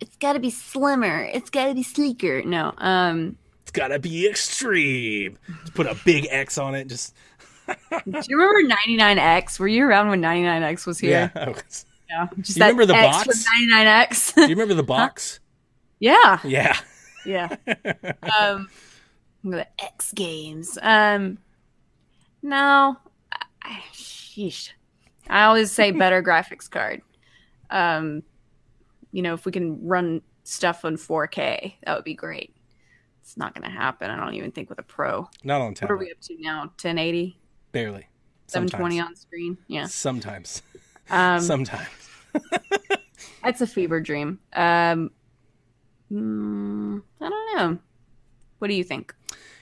[0.00, 1.22] It's got to be slimmer.
[1.32, 2.42] It's got to be sleeker.
[2.42, 2.72] No.
[2.78, 3.36] Um.
[3.62, 5.38] It's gotta be extreme.
[5.60, 6.88] Just put a big X on it.
[6.88, 7.14] Just
[7.68, 9.60] Do you remember 99X?
[9.60, 11.30] Were you around when 99X was here?
[11.36, 11.48] yeah.
[11.50, 12.26] Was- Yeah.
[12.40, 13.26] Just You remember the X box?
[13.28, 14.34] with 99X.
[14.34, 15.38] Do you remember the box?
[16.00, 16.40] yeah.
[16.42, 16.76] Yeah.
[17.24, 17.54] Yeah.
[18.40, 18.68] um,
[19.44, 20.76] the X Games.
[20.82, 21.38] Um,
[22.42, 22.96] no,
[23.62, 24.70] I- sheesh.
[25.28, 27.02] I always say better graphics card.
[27.70, 28.24] Um,
[29.12, 32.54] you know, if we can run stuff on 4K, that would be great.
[33.22, 34.10] It's not going to happen.
[34.10, 35.28] I don't even think with a Pro.
[35.44, 36.60] Not on What are we up to now?
[36.60, 37.38] 1080,
[37.72, 38.06] Barely.
[38.46, 39.08] 720 Sometimes.
[39.08, 39.58] on screen.
[39.68, 39.86] Yeah.
[39.86, 40.62] Sometimes.
[41.08, 41.88] Um, Sometimes.
[43.44, 44.40] That's a fever dream.
[44.52, 45.10] Um,
[46.10, 47.78] mm, I don't know.
[48.58, 49.14] What do you think?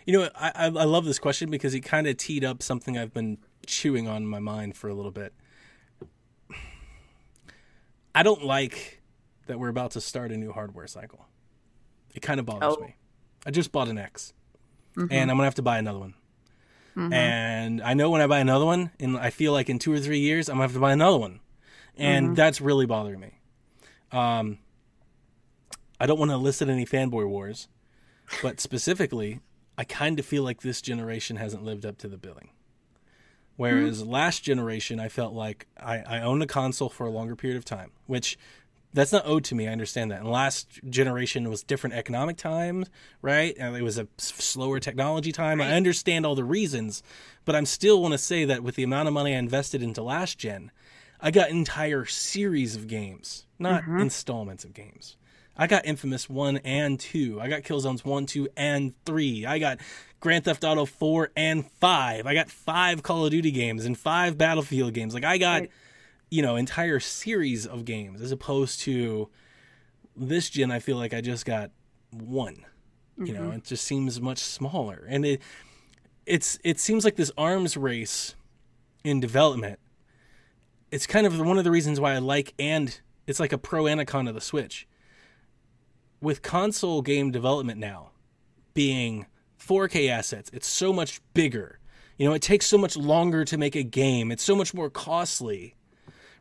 [0.06, 2.96] You know, I I I love this question because it kind of teed up something
[2.96, 5.34] I've been chewing on in my mind for a little bit.
[8.14, 8.97] I don't like
[9.48, 11.26] that we're about to start a new hardware cycle.
[12.14, 12.82] It kind of bothers Oh.
[12.82, 12.96] me.
[13.44, 14.32] I just bought an X,
[14.96, 15.12] mm-hmm.
[15.12, 16.14] and I'm gonna have to buy another one.
[16.96, 17.12] Mm-hmm.
[17.12, 20.00] And I know when I buy another one, and I feel like in two or
[20.00, 21.40] three years I'm gonna have to buy another one,
[21.96, 22.34] and mm-hmm.
[22.34, 23.40] that's really bothering me.
[24.12, 24.58] Um,
[26.00, 27.68] I don't want to elicit any fanboy wars,
[28.42, 29.40] but specifically,
[29.76, 32.50] I kind of feel like this generation hasn't lived up to the billing.
[33.56, 37.56] Whereas last generation, I felt like I, I owned a console for a longer period
[37.56, 38.38] of time, which
[38.94, 39.68] that's not owed to me.
[39.68, 40.20] I understand that.
[40.20, 42.88] And last generation was different economic times,
[43.20, 43.54] right?
[43.58, 45.60] And it was a slower technology time.
[45.60, 47.02] I understand all the reasons,
[47.44, 50.02] but I'm still want to say that with the amount of money I invested into
[50.02, 50.70] last gen,
[51.20, 54.00] I got entire series of games, not mm-hmm.
[54.00, 55.16] installments of games.
[55.60, 57.40] I got Infamous 1 and 2.
[57.40, 59.44] I got Killzones 1, 2, and 3.
[59.44, 59.78] I got
[60.20, 62.26] Grand Theft Auto 4 and 5.
[62.26, 65.14] I got 5 Call of Duty games and 5 Battlefield games.
[65.14, 65.70] Like I got Right.
[66.30, 69.28] You know, entire series of games as opposed to
[70.16, 71.70] this gen I feel like I just got
[72.10, 72.64] one.
[73.16, 73.56] You know, mm-hmm.
[73.56, 75.04] it just seems much smaller.
[75.08, 75.42] And it
[76.24, 78.36] it's it seems like this arms race
[79.02, 79.80] in development.
[80.90, 83.86] It's kind of one of the reasons why I like and it's like a pro
[83.86, 84.86] and con of the Switch.
[86.20, 88.10] With console game development now
[88.74, 89.26] being
[89.60, 91.78] 4K assets, it's so much bigger.
[92.16, 94.32] You know, it takes so much longer to make a game.
[94.32, 95.74] It's so much more costly,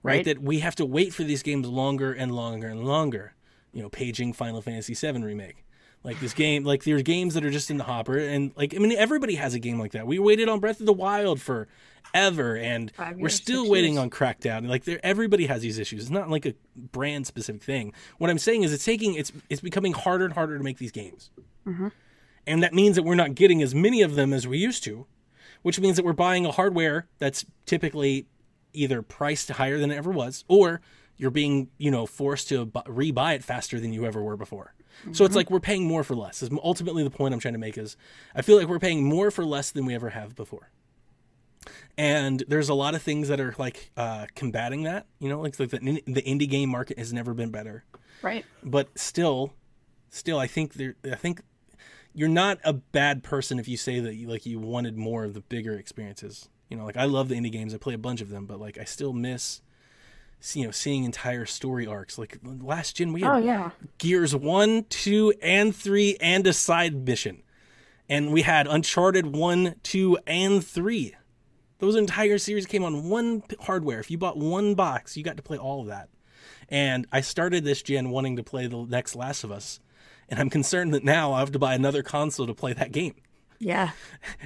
[0.08, 0.18] right?
[0.18, 0.26] Right.
[0.26, 3.34] That we have to wait for these games longer and longer and longer.
[3.74, 5.64] You know, paging Final Fantasy VII remake.
[6.03, 8.78] Like this game, like there's games that are just in the hopper, and like I
[8.78, 10.08] mean, everybody has a game like that.
[10.08, 11.68] We waited on Breath of the Wild for
[12.14, 14.03] ever, and Five we're still waiting years.
[14.03, 14.70] on Crackdown.
[14.70, 16.03] Like there, everybody has these issues.
[16.03, 17.93] It's not like a brand specific thing.
[18.20, 20.91] What I'm saying is, it's taking it's it's becoming harder and harder to make these
[20.91, 21.30] games,
[21.66, 21.89] mm-hmm.
[22.45, 25.08] and that means that we're not getting as many of them as we used to,
[25.64, 28.28] which means that we're buying a hardware that's typically
[28.82, 30.82] either priced higher than it ever was, or
[31.17, 34.73] you're being you know forced to bu- rebuy it faster than you ever were before.
[35.11, 36.41] So it's like we're paying more for less.
[36.41, 37.95] Is ultimately the point I'm trying to make is
[38.36, 40.71] I feel like we're paying more for less than we ever have before.
[41.97, 45.05] And there's a lot of things that are like uh, combating that.
[45.19, 47.84] You know, like, like the, the indie game market has never been better
[48.23, 48.45] Right.
[48.63, 49.53] but still
[50.09, 51.41] still i think there i think
[52.15, 55.34] you're not a bad person if you say that you like you wanted more of
[55.36, 58.22] the bigger experiences you know like i love the indie games i play a bunch
[58.22, 59.61] of them but like i still miss
[60.53, 63.72] you know seeing entire story arcs like last gen we had Oh yeah.
[63.97, 67.41] gears 1 2 and 3 and a side mission
[68.09, 71.15] and we had uncharted 1 2 and 3
[71.80, 73.99] Those entire series came on one hardware.
[73.99, 76.09] If you bought one box, you got to play all of that.
[76.70, 79.80] And I started this gen wanting to play the next Last of Us,
[80.28, 83.13] and I'm concerned that now I have to buy another console to play that game.
[83.60, 83.91] Yeah.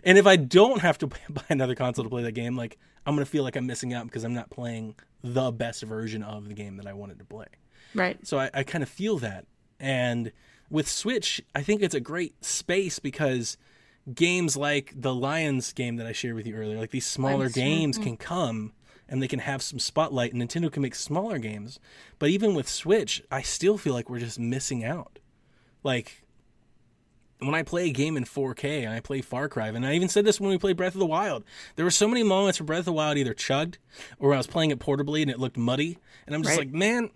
[0.04, 3.16] And if I don't have to buy another console to play that game, like I'm
[3.16, 6.54] gonna feel like I'm missing out because I'm not playing the best version of the
[6.54, 7.48] game that I wanted to play.
[7.94, 8.26] Right.
[8.26, 9.46] So I, I kind of feel that.
[9.80, 10.32] And
[10.70, 13.58] with Switch, I think it's a great space because
[14.14, 17.54] games like the Lions game that I shared with you earlier, like these smaller Lions,
[17.54, 18.04] games mm.
[18.04, 18.74] can come
[19.10, 21.80] and they can have some spotlight and Nintendo can make smaller games.
[22.18, 25.20] But even with Switch, I still feel like we're just missing out.
[25.84, 26.21] Like
[27.42, 30.10] when I play a game in 4K and I play Far Cry, and I even
[30.10, 31.44] said this when we played Breath of the Wild,
[31.76, 33.78] there were so many moments where Breath of the Wild either chugged
[34.20, 35.98] or I was playing it portably and it looked muddy.
[36.26, 36.68] And I'm just Right.
[36.68, 37.10] like, man,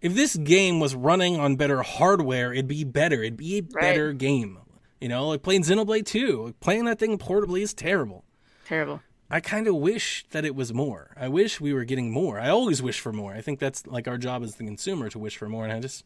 [0.00, 3.22] if this game was running on better hardware, it'd be better.
[3.22, 3.80] It'd be a Right.
[3.80, 4.58] better game.
[5.00, 8.24] You know, like playing Xenoblade 2, playing that thing portably is terrible.
[8.66, 9.00] Terrible.
[9.30, 11.12] I kind of wish that it was more.
[11.16, 12.38] I wish we were getting more.
[12.40, 13.32] I always wish for more.
[13.32, 15.64] I think that's like our job as the consumer to wish for more.
[15.64, 16.04] And I just,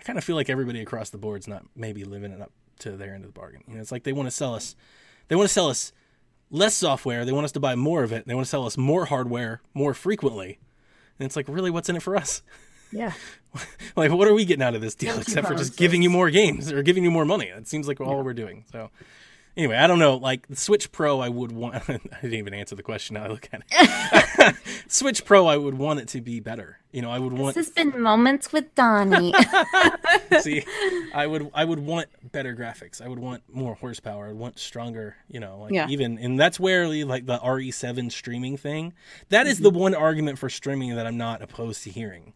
[0.00, 2.92] I kind of feel like everybody across the board's not maybe living it up to
[2.92, 3.62] their end of the bargain.
[3.68, 4.74] You know, it's like they want to sell us,
[5.28, 5.92] they want to sell us
[6.50, 7.24] less software.
[7.24, 8.26] They want us to buy more of it.
[8.26, 10.58] They want to sell us more hardware more frequently.
[11.18, 12.42] And it's like, really, what's in it for us?
[12.90, 13.12] Yeah.
[13.96, 16.10] like, what are we getting out of this deal Empty except for just giving you
[16.10, 17.46] more games or giving you more money?
[17.46, 18.64] It seems like all we're doing.
[18.72, 18.90] So,
[19.56, 20.16] anyway, I don't know.
[20.16, 21.74] Like the Switch Pro, I would want.
[21.88, 23.14] I didn't even answer the question.
[23.14, 24.24] Now I look at it.
[24.88, 26.78] Switch Pro, I would want it to be better.
[26.92, 27.54] You know, I would want.
[27.54, 29.32] This has been moments with Donnie.
[30.40, 30.64] see,
[31.14, 31.50] I would.
[31.54, 33.00] I would want better graphics.
[33.00, 34.26] I would want more horsepower.
[34.26, 35.16] I would want stronger.
[35.28, 35.86] You know, like Yeah.
[35.88, 38.92] even, and that's where like the RE7 streaming thing.
[39.28, 39.78] That is the mm-hmm.
[39.78, 42.34] one argument for streaming that I'm not opposed to hearing.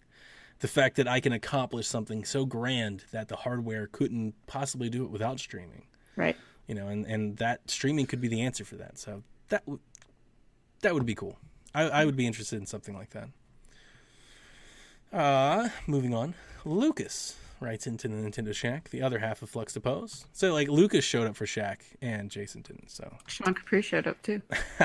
[0.61, 5.05] The fact that I can accomplish something so grand that the hardware couldn't possibly do
[5.05, 5.87] it without streaming.
[6.17, 6.37] right.
[6.69, 8.99] you know, and, and that streaming could be the answer for that.
[8.99, 9.81] So that would
[10.85, 11.39] that would be cool.
[11.75, 13.29] I, I would be interested in something like that.
[15.13, 19.81] Uh, moving on, Lucas writes into the Nintendo Shack, the other half of Flux to
[19.81, 20.27] Pose.
[20.33, 22.91] So like Lucas showed up for Shack and Jason didn't.
[22.91, 24.43] So Sean Capri showed up too.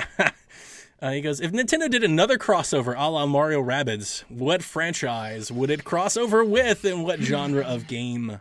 [1.02, 5.70] uh, he goes, if Nintendo did another crossover a la Mario Rabbids, what franchise would
[5.70, 8.40] it cross over with, and what genre of game?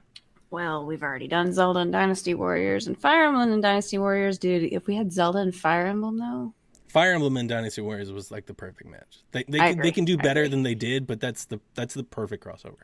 [0.51, 4.73] Well, we've already done Zelda and Dynasty Warriors and Fire Emblem and Dynasty Warriors, dude.
[4.73, 6.55] If we had Zelda and Fire Emblem, though,
[6.89, 9.19] Fire Emblem and Dynasty Warriors was like the perfect match.
[9.33, 12.05] They they, can, they can do better than they did, but that's the that's the
[12.05, 12.79] perfect crossover.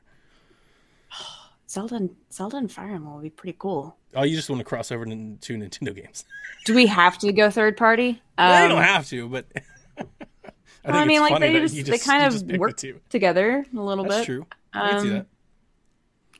[1.69, 3.97] Zelda and Zelda and Fire Emblem would be pretty cool.
[4.15, 6.25] Oh, you just want to cross over to two Nintendo games.
[6.67, 8.21] Do we have to go third party?
[8.37, 9.47] Um, they don't have to, but
[9.97, 10.11] I, think
[10.85, 12.77] I mean, it's like funny they that just, they kind of just the work
[13.09, 14.11] together a little bit.
[14.11, 14.27] That's bit.
[14.27, 14.47] true.
[14.73, 15.27] I can see Um, that.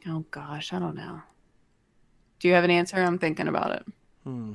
[0.09, 1.23] Oh gosh, I don't know.
[2.41, 2.97] Do you have an answer?
[2.97, 3.87] I'm thinking about it.
[4.25, 4.55] Hmm.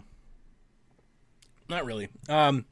[1.70, 2.10] Not really.
[2.28, 2.66] Um,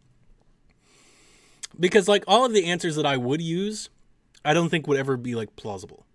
[1.79, 3.89] because like all of the answers that I would use,
[4.43, 6.05] I don't think would ever be like plausible.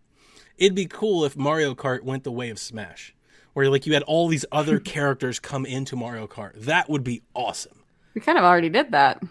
[0.58, 3.14] It'd be cool if Mario Kart went the way of Smash,
[3.54, 6.52] where like you had all these other characters come into Mario Kart.
[6.64, 7.80] That would be awesome.
[8.14, 9.22] We kind of already did that.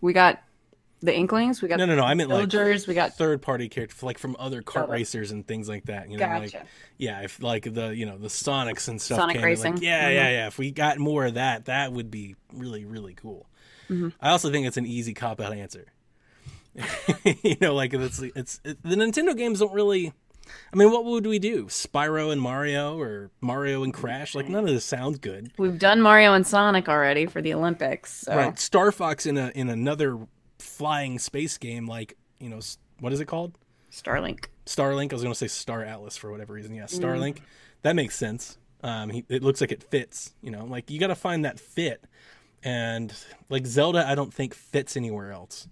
[0.00, 0.42] We got
[1.00, 1.62] the Inklings.
[1.62, 2.02] We got No, no, no.
[2.04, 4.92] I meant like we got third party characters like from other kart Zelda.
[4.92, 6.10] racers and things like that.
[6.10, 6.54] You know, like
[6.98, 9.18] yeah, if like the you know the Sonics and stuff.
[9.18, 9.78] Sonic came, like, racing.
[9.82, 10.14] yeah, Mhm.
[10.14, 10.46] yeah, yeah.
[10.48, 13.46] If we got more of that, that would be really really cool.
[13.92, 14.08] Mm-hmm.
[14.20, 15.86] I also think it's an easy cop out answer.
[17.24, 20.12] you know, like it's it's it, the Nintendo games don't really.
[20.72, 21.66] I mean, what would we do?
[21.66, 24.34] Spyro and Mario, or Mario and Crash?
[24.34, 25.52] Like none of this sounds good.
[25.56, 28.22] we've done Mario and Sonic already for the Olympics.
[28.22, 30.18] So Right, Star Fox in a in another
[30.58, 32.60] flying space game, like you know,
[33.00, 33.56] what is it called?
[33.90, 34.46] Starlink.
[34.66, 35.12] Starlink.
[35.12, 36.72] I was going to say Star Atlas for whatever reason.
[36.72, 36.76] Mm.
[36.76, 37.38] Yeah, Starlink.
[37.82, 38.58] That makes sense.
[38.82, 40.34] Um, he, it looks like it fits.
[40.40, 42.04] You know, like you got to find that fit,
[42.64, 43.12] and
[43.48, 45.68] like Zelda, I don't think fits anywhere else.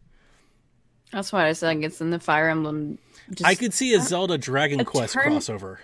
[1.13, 2.99] That's why I said it's in the Fire Emblem.
[3.31, 5.79] Just, I could see a Zelda Dragon a Quest turn- crossover.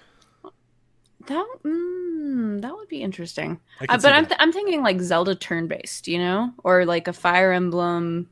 [1.27, 1.47] that.
[1.65, 3.61] Mm, that would be interesting.
[3.89, 7.13] Uh, but I'm th- I'm thinking like Zelda turn based, you know, or like a
[7.13, 8.29] Fire Emblem.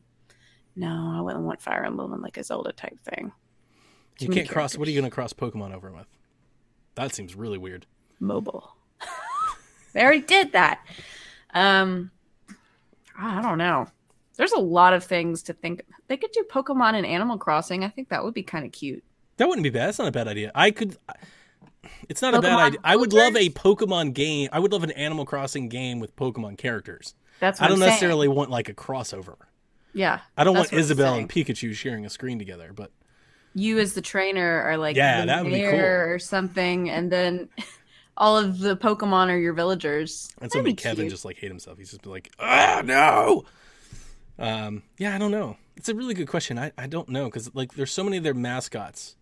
[0.77, 3.33] No, I wouldn't want Fire Emblem in like a Zelda type thing.
[4.19, 4.77] you too many can't cross.
[4.77, 6.07] What are you going to cross Pokemon over with?
[6.97, 7.87] That seems really weird.
[8.21, 8.77] Mobile.
[9.93, 10.81] they already did that.
[11.53, 12.11] Um,
[13.19, 13.87] I don't know.
[14.37, 15.83] There's a lot of things to think.
[16.09, 17.85] They could do Pokemon and Animal Crossing.
[17.85, 19.05] I think that would be kind of cute.
[19.37, 19.89] That wouldn't be bad.
[19.89, 20.51] That's not a bad idea.
[20.55, 20.97] I could.
[22.09, 22.81] It's not a bad Pokemon idea.
[22.83, 23.49] I would love a?
[23.51, 24.49] Pokemon game.
[24.53, 27.15] I would love an Animal Crossing game with Pokemon characters.
[27.41, 27.91] That's what I don't I'm saying.
[27.91, 29.37] necessarily want like a crossover.
[29.93, 32.91] Yeah, I don't want what I'm Isabelle and Pikachu sharing a screen together, but
[33.55, 37.49] you as the trainer are like Yeah, that would be mayor or something, and then
[38.17, 40.29] all of the Pokemon are your villagers.
[40.41, 41.11] that's That'd what make be Kevin cute.
[41.13, 41.79] just like hate himself.
[41.79, 43.45] He's just be like, ah, no.
[44.39, 45.57] Um, yeah, I don't know.
[45.77, 46.59] It's a really good question.
[46.59, 49.17] I, I don't know because like there's so many of their mascots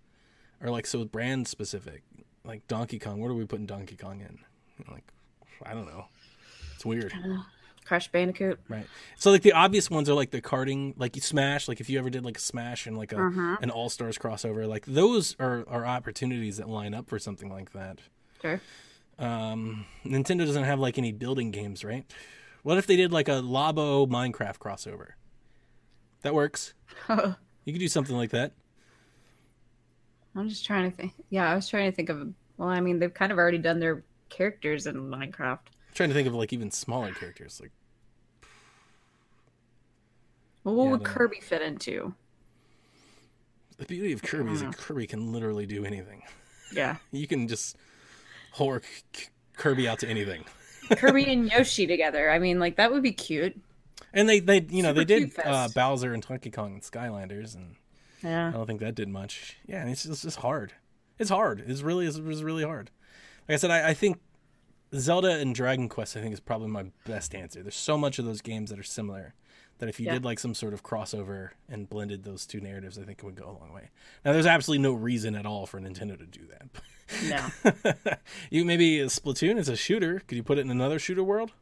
[0.60, 2.02] are like so brand specific.
[2.44, 4.38] Like Donkey Kong, where do we put Donkey Kong in?
[4.90, 5.04] Like,
[5.64, 6.06] I don't know.
[6.74, 7.12] It's weird.
[7.84, 8.58] Crash Bandicoot.
[8.68, 8.86] Right.
[9.16, 11.68] So like the obvious ones are like the karting, like you Smash.
[11.68, 13.60] Like if you ever did like a Smash and like a Mhm.
[13.62, 17.72] an All Stars crossover, like those are are opportunities that line up for something like
[17.72, 17.98] that.
[18.42, 18.60] Sure.
[19.18, 22.04] Um, Nintendo doesn't have like any building games, right?
[22.62, 25.10] What if they did like a Labo Minecraft crossover?
[26.22, 26.74] That works.
[27.64, 28.50] You could do something like that.
[30.34, 31.12] I'm just trying to think.
[31.30, 32.32] Yeah, I was trying to think of.
[32.56, 35.60] Well, I mean, they've kind of already done their characters in Minecraft.
[35.60, 37.60] I'm trying to think of like even smaller characters.
[37.60, 37.70] Like
[40.64, 41.14] Well, what Yeah, would don't know.
[41.14, 42.14] Kirby fit into?
[43.78, 46.22] the beauty of Kirby is that Kirby can literally do anything.
[46.72, 47.76] Yeah, You can just
[48.56, 48.84] hork
[49.56, 50.44] Kirby out to anything.
[50.96, 52.30] Kirby and Yoshi together.
[52.30, 53.58] I mean, like that would be cute.
[54.12, 57.54] And they, they you know, Super they did uh, Bowser and Donkey Kong and Skylanders,
[57.54, 57.76] and
[58.22, 58.48] yeah.
[58.48, 59.56] I don't think that did much.
[59.66, 60.72] Yeah, and it's just, it's hard.
[61.18, 61.64] It's hard.
[61.66, 62.90] It's really it's, it's really hard.
[63.48, 64.20] Like I said, I, I think
[64.94, 67.62] Zelda and Dragon Quest, I think, is probably my best answer.
[67.62, 69.34] There's so much of those games that are similar
[69.78, 70.14] that if you Yeah.
[70.14, 73.34] did like some sort of crossover and blended those two narratives, I think it would
[73.34, 73.88] go a long way.
[74.24, 76.68] Now, there's absolutely no reason at all for Nintendo to do that.
[77.20, 77.52] No.
[78.50, 80.20] you maybe Splatoon is a shooter.
[80.26, 81.52] Could you put it in another shooter world?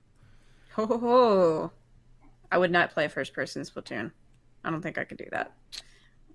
[0.74, 1.72] Ho ho ho!
[2.50, 4.12] I would not play first person Splatoon.
[4.64, 5.52] I don't think I could do that.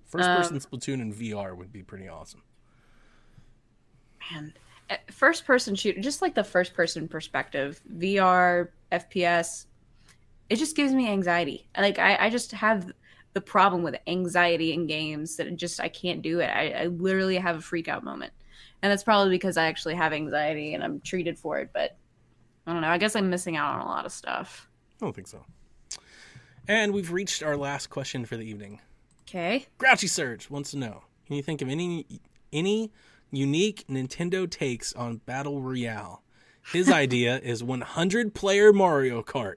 [0.06, 2.42] First Um, person Splatoon in VR would be pretty awesome.
[4.30, 4.52] Man,
[4.90, 9.66] eh, first person shooter, just like the first person perspective, VR, FPS,
[10.48, 11.68] it just gives me anxiety.
[11.76, 12.92] Like I, I just have
[13.34, 16.46] the problem with anxiety in games that it just I can't do it.
[16.46, 18.32] I, I literally have a freak out moment,
[18.86, 21.70] and that's probably because I actually have anxiety and I'm treated for it.
[21.72, 21.96] But
[22.68, 22.88] I don't know.
[22.88, 24.68] I guess I'm missing out on a lot of stuff.
[25.00, 25.44] I don't think so.
[26.68, 28.80] And we've reached our last question for the evening.
[29.28, 29.66] Okay.
[29.78, 32.06] Grouchy Surge wants to know: Can you think of any
[32.52, 32.92] any
[33.32, 36.22] unique Nintendo takes on Battle Royale?
[36.72, 39.56] His idea is 100 player Mario Kart.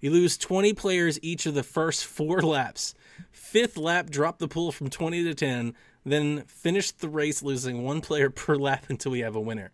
[0.00, 2.94] You lose 20 players each of the first four laps.
[3.30, 5.74] Fifth lap, drop the pool from 20 to 10.
[6.06, 9.72] Then finish the race losing one player per lap until we have a winner.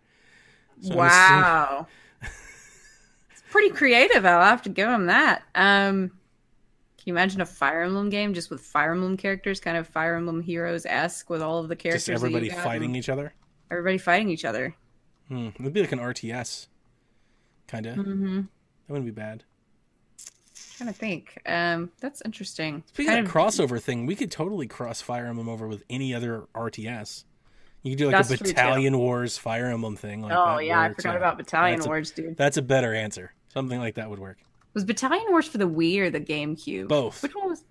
[0.80, 1.86] So wow.
[2.22, 4.24] it's pretty creative.
[4.24, 5.42] I'll have to give him that.
[5.54, 9.86] Um, can you imagine a Fire Emblem game just with Fire Emblem characters, kind of
[9.86, 12.06] Fire Emblem Heroes esque, with all of the characters?
[12.06, 13.34] Just everybody fighting each other.
[13.70, 14.74] everybody fighting each other.
[15.28, 15.48] Hmm.
[15.60, 16.68] It'd be like an RTS,
[17.68, 17.96] kind of.
[17.98, 18.36] Mm-hmm.
[18.36, 18.46] That
[18.88, 19.44] wouldn't be bad.
[20.82, 21.38] Trying to think.
[21.46, 22.82] Um, that's interesting.
[22.88, 26.44] Speaking Kind of crossover thing, we could totally cross Fire Emblem over with any other
[26.56, 27.22] RTS.
[27.82, 28.28] You could do like a.
[28.28, 30.22] Battalion Wars Fire Emblem thing.
[30.22, 32.36] Like oh yeah, I forgot about Battalion That's a- Wars, dude.
[32.36, 33.32] That's a better answer.
[33.48, 34.38] Something like that would work.
[34.74, 36.88] Was Battalion Wars for the Wii or the GameCube?
[36.88, 37.22] Both.
[37.22, 37.62] Which one was?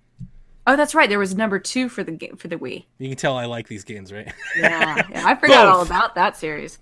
[0.68, 1.10] Oh, that's right.
[1.10, 2.86] There was number two for the game for the Wii.
[2.98, 4.32] You can tell I like these games, right?
[4.56, 6.80] Yeah, yeah I forgot all about that series.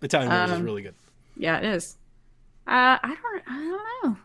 [0.00, 0.94] Battalion Wars is Um, really good.
[1.36, 1.96] Yeah, it is.
[2.66, 3.42] Uh, I don't.
[3.46, 4.16] I don't know.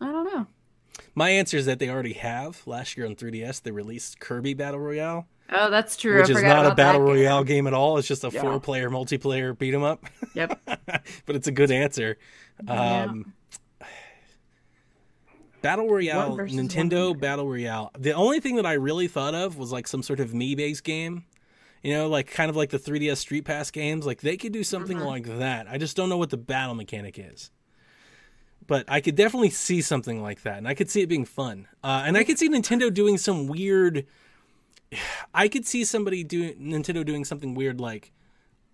[0.00, 0.46] I don't know.
[1.14, 2.62] My answer is that they already have.
[2.66, 6.18] Last year on 3DS, they released Kirby Battle Royale, Oh, that's true.
[6.20, 7.08] which is not a battle game.
[7.16, 7.98] royale game at all.
[7.98, 8.40] It's just a Yeah.
[8.42, 10.04] four-player multiplayer beat 'em up.
[10.34, 10.60] Yep.
[11.26, 12.18] but it's a good answer.
[12.64, 13.02] Yeah.
[13.04, 13.32] Um,
[15.60, 17.18] Battle Royale, Nintendo one.
[17.18, 17.90] Battle Royale.
[17.98, 20.84] The only thing that I really thought of was like some sort of Mii based
[20.84, 21.24] game.
[21.82, 24.06] You know, like kind of like the 3DS Street Pass games.
[24.06, 25.06] Like they could do something Mm-hmm.
[25.06, 25.66] like that.
[25.68, 27.50] I just don't know what the battle mechanic is.
[28.68, 31.66] But I could definitely see something like that, and I could see it being fun.
[31.82, 34.06] Uh, and I could see Nintendo doing some weird.
[35.34, 38.12] I could see somebody doing Nintendo doing something weird like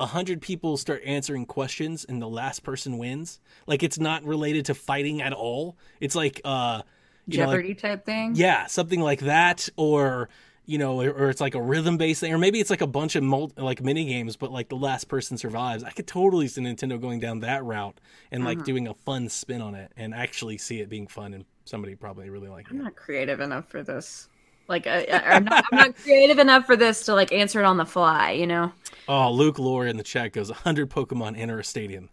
[0.01, 3.41] a hundred people start answering questions and the last person wins.
[3.67, 5.77] Like it's not related to fighting at all.
[6.01, 6.83] It's like uh
[7.27, 8.35] you know, like- Jeopardy type thing.
[8.35, 10.29] yeah, something like that, or
[10.67, 13.17] you know, or, it's like a rhythm based thing, or maybe it's like a bunch
[13.17, 15.85] of mul- like mini games, but like the last person survives.
[15.85, 18.01] I could totally see Nintendo going down that route
[18.33, 18.65] and like mm-hmm.
[18.65, 22.31] doing a fun spin on it, and actually see it being fun, and somebody probably
[22.31, 22.85] really like I'm it.
[22.85, 24.29] not creative enough for this.
[24.67, 27.77] Like, I, I'm, not, I'm not creative enough for this to like answer it on
[27.77, 28.31] the fly.
[28.33, 28.73] You know.
[29.07, 32.09] Oh, Luke Lore in the chat goes, hundred Pokemon enter a stadium.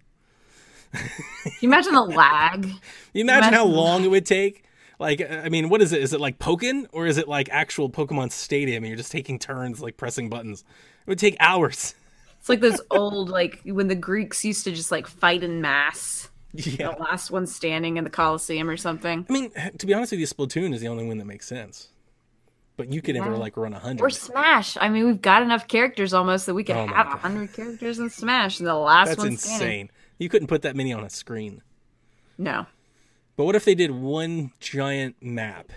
[0.93, 2.65] You imagine the lag?
[2.65, 2.81] You
[3.21, 4.65] imagine how Imagine- long it would take.
[5.01, 6.01] Like, I mean, what is it?
[6.03, 9.39] Is it like Pokkén or is it like actual Pokemon Stadium, and you're just taking
[9.39, 10.63] turns like pressing buttons?
[11.05, 11.95] It would take hours.
[12.39, 16.29] It's like those old like when the Greeks used to just like fight in mass.
[16.53, 16.91] Yeah.
[16.93, 19.25] The last one standing in the Colosseum or something.
[19.27, 21.47] I mean, eh, to be honest with you, Splatoon is the only one that makes
[21.47, 21.87] sense.
[22.77, 23.37] But you could never Yeah.
[23.37, 24.05] like run a hundred.
[24.05, 24.77] Or Smash.
[24.79, 27.97] I mean, we've got enough characters almost that we could Oh have a hundred characters
[27.97, 29.57] in Smash, and the last That's one That's insane.
[29.57, 29.89] standing.
[30.19, 31.61] You couldn't put that many on a screen.
[32.37, 32.65] No,
[33.41, 35.71] But what if they did one giant map?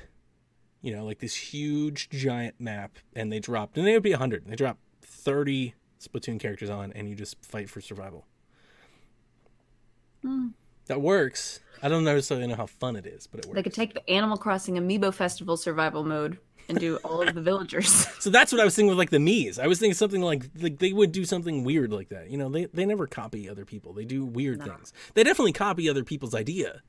[0.82, 4.44] You know, like this huge giant map, and they dropped, and they would be 100.
[4.46, 8.26] They drop 30 Splatoon characters on, and you just fight for survival.
[10.20, 10.48] Hmm.
[10.88, 11.60] That works.
[11.82, 13.54] I don't necessarily know how fun it is, but it works.
[13.54, 16.36] They could take the Animal Crossing Amiibo Festival survival mode
[16.68, 18.06] and do all of the villagers.
[18.20, 19.58] So that's what I was thinking with like the Mii's.
[19.58, 22.30] I was thinking something like like they would do something weird like that.
[22.30, 23.94] You know, they they never copy other people.
[23.94, 24.92] They do weird things.
[25.14, 26.82] They definitely copy other people's idea.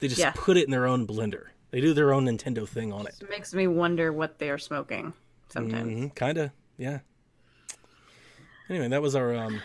[0.00, 0.32] They just Yeah.
[0.34, 1.44] put it in their own blender.
[1.70, 3.14] They do their own Nintendo thing on it.
[3.20, 5.12] It makes me wonder what they are smoking
[5.48, 5.92] sometimes.
[5.92, 7.00] hmm Kinda, yeah.
[8.68, 9.60] Anyway, that was our um,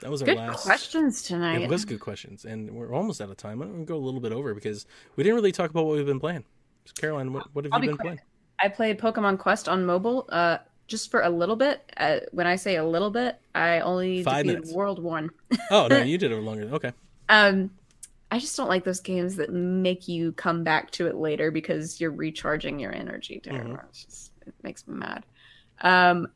[0.00, 0.64] that was our Good last.
[0.64, 1.62] questions tonight.
[1.62, 3.60] It was good questions, and we're almost out of time.
[3.62, 6.06] I'm gonna go a little bit over because we didn't really talk about what we've
[6.06, 6.44] been playing.
[6.84, 8.06] So Caroline, what, what have I'll you be been quick.
[8.06, 8.20] playing?
[8.62, 11.82] I played Pokemon Quest on mobile, uh, just for a little bit.
[11.96, 14.72] Uh, when I say a little bit, I only Five defeated minutes.
[14.74, 15.30] World One.
[15.70, 16.68] Oh no, you did it longer.
[16.74, 16.92] Okay,
[17.28, 17.70] Um,
[18.34, 22.00] I just don't like those games that make you come back to it later because
[22.00, 23.40] you're recharging your energy.
[23.44, 23.78] Mhm.
[23.90, 25.24] It's just, it makes me mad.
[25.82, 26.26] Um,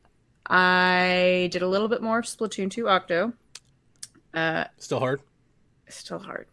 [0.45, 3.33] I did a little bit more Splatoon 2 Octo.
[4.33, 5.19] Uh, still hard.
[5.89, 6.47] still hard,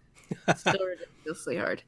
[0.56, 1.84] still ridiculously hard.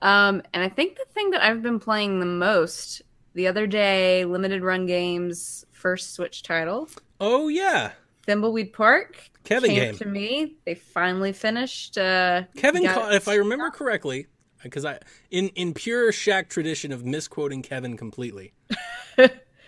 [0.00, 3.02] Um, and I think the thing that I've been playing the most
[3.34, 6.88] the other day, limited run games, first Switch title,
[7.20, 7.92] Oh yeah,
[8.28, 9.16] Thimbleweed Park.
[9.44, 9.94] Kevin came game.
[9.96, 10.56] to me.
[10.66, 11.96] They finally finished.
[11.96, 14.26] Uh, Kevin, called, if I remember correctly,
[14.62, 14.98] because I
[15.30, 18.52] in in pure Shack tradition of misquoting Kevin completely,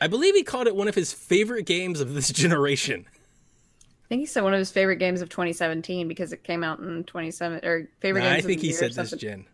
[0.00, 3.06] I believe he called it one of his favorite games of this generation.
[3.08, 6.80] I think he said one of his favorite games of 2017 because it came out
[6.80, 8.44] in 27 or favorite Nah, games.
[8.44, 9.46] I think he said this gen.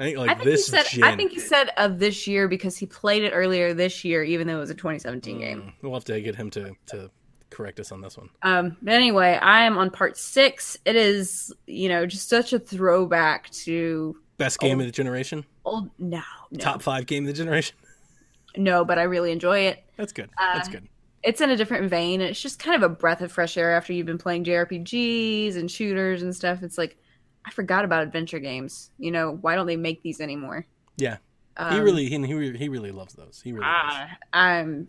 [0.00, 0.86] I think like I think this he said.
[0.86, 1.04] gen.
[1.04, 4.46] I think he said of this year because he played it earlier this year, even
[4.46, 5.60] though it was a 2017 game.
[5.62, 7.10] Mm, We'll have to get him to to
[7.50, 8.28] correct us on this one.
[8.42, 10.76] Um, but anyway, I am on part six.
[10.84, 14.80] It is, you know, just such a throwback to Best game Oh.
[14.82, 15.44] of the generation.
[15.64, 15.90] old.
[15.98, 16.22] No,
[16.52, 17.76] no, Top five game of the generation.
[18.56, 19.82] no, but I really enjoy it.
[19.96, 20.30] That's good.
[20.38, 20.86] Uh, That's good.
[21.24, 22.20] It's in a different vein.
[22.20, 25.68] It's just kind of a breath of fresh air after you've been playing JRPGs and
[25.70, 26.62] shooters and stuff.
[26.62, 26.96] It's like
[27.44, 28.90] I forgot about adventure games.
[28.98, 30.66] You know, why don't they make these anymore?
[30.96, 31.16] Yeah,
[31.56, 32.24] Um, he really he,
[32.56, 33.40] he really- loves those.
[33.42, 33.72] He really does.
[33.74, 34.86] Ah, I'm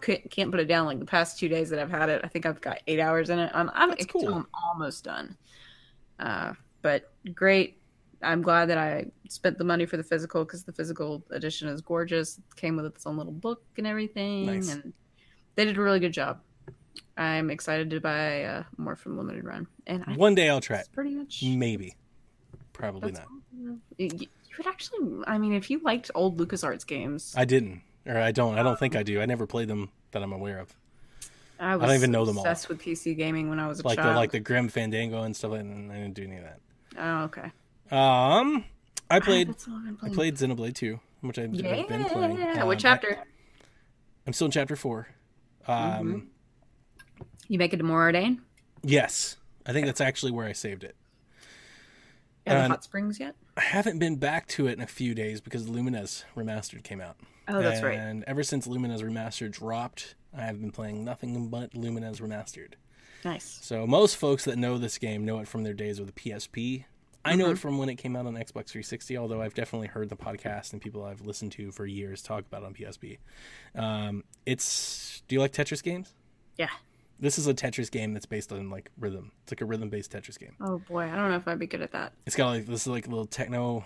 [0.00, 0.86] can't, can't put it down.
[0.86, 3.30] Like the past two days that I've had it, I think I've got eight hours
[3.30, 3.50] in it.
[3.54, 4.32] I'm I'm, That's cool.
[4.32, 5.36] I'm almost done.
[6.18, 7.76] Uh, but great.
[8.22, 11.80] I'm glad that I spent the money for the physical because the physical edition is
[11.80, 12.38] gorgeous.
[12.38, 14.72] It came with its own little book and everything, Nice.
[14.72, 14.92] and
[15.54, 16.40] they did a really good job.
[17.16, 20.78] I'm excited to buy uh, more from Limited Run, and I One day I'll try
[20.78, 20.88] it.
[20.92, 21.44] pretty much.
[21.44, 21.94] Maybe.
[22.72, 23.78] Probably That's not.
[23.98, 28.18] You, you would actually, I mean, if you liked old LucasArts games, I didn't, or
[28.18, 28.58] I don't.
[28.58, 29.20] I don't think I do.
[29.20, 30.74] I never played them that I'm aware of.
[31.60, 32.44] I was don't even know them all.
[32.44, 34.16] obsessed with PC gaming when I was a Like the child.
[34.16, 35.52] like the Grim Fandango and stuff.
[35.52, 36.60] And I didn't do any of that.
[36.98, 37.50] Oh, okay.
[37.90, 38.64] Um,
[39.10, 40.14] I played That's I've been I playing.
[40.14, 42.36] played Xenoblade 2, which I've, Yeah, been playing.
[42.38, 43.18] what Um, chapter?
[43.18, 43.22] I,
[44.26, 45.08] am still in chapter four.
[45.66, 46.18] Um, Mm-hmm.
[47.48, 48.38] You make it to Mor Ardain?
[48.82, 49.36] yes,
[49.66, 50.94] I think that's actually where I saved it.
[52.46, 53.34] Are the Um, hot springs yet?
[53.58, 57.16] I haven't been back to it in a few days because Lumines Remastered came out.
[57.48, 57.98] Oh, that's right.
[57.98, 62.74] And ever since Lumines Remastered dropped, I have been playing nothing but Lumines Remastered.
[63.24, 63.58] Nice.
[63.62, 66.84] So most folks that know this game know it from their days with the PSP.
[67.24, 67.52] I know Mm-hmm.
[67.54, 70.72] it from when it came out on Xbox 360, although I've definitely heard the podcast
[70.72, 73.18] and people I've listened to for years talk about it on PSP.
[73.74, 76.14] Um, it's do you like Tetris games?
[76.56, 76.68] Yeah.
[77.20, 79.32] This is a Tetris game that's based on like rhythm.
[79.42, 80.54] It's like a rhythm-based Tetris game.
[80.60, 82.12] Oh boy, I don't know if I'd be good at that.
[82.26, 83.84] It's got like this is like a little techno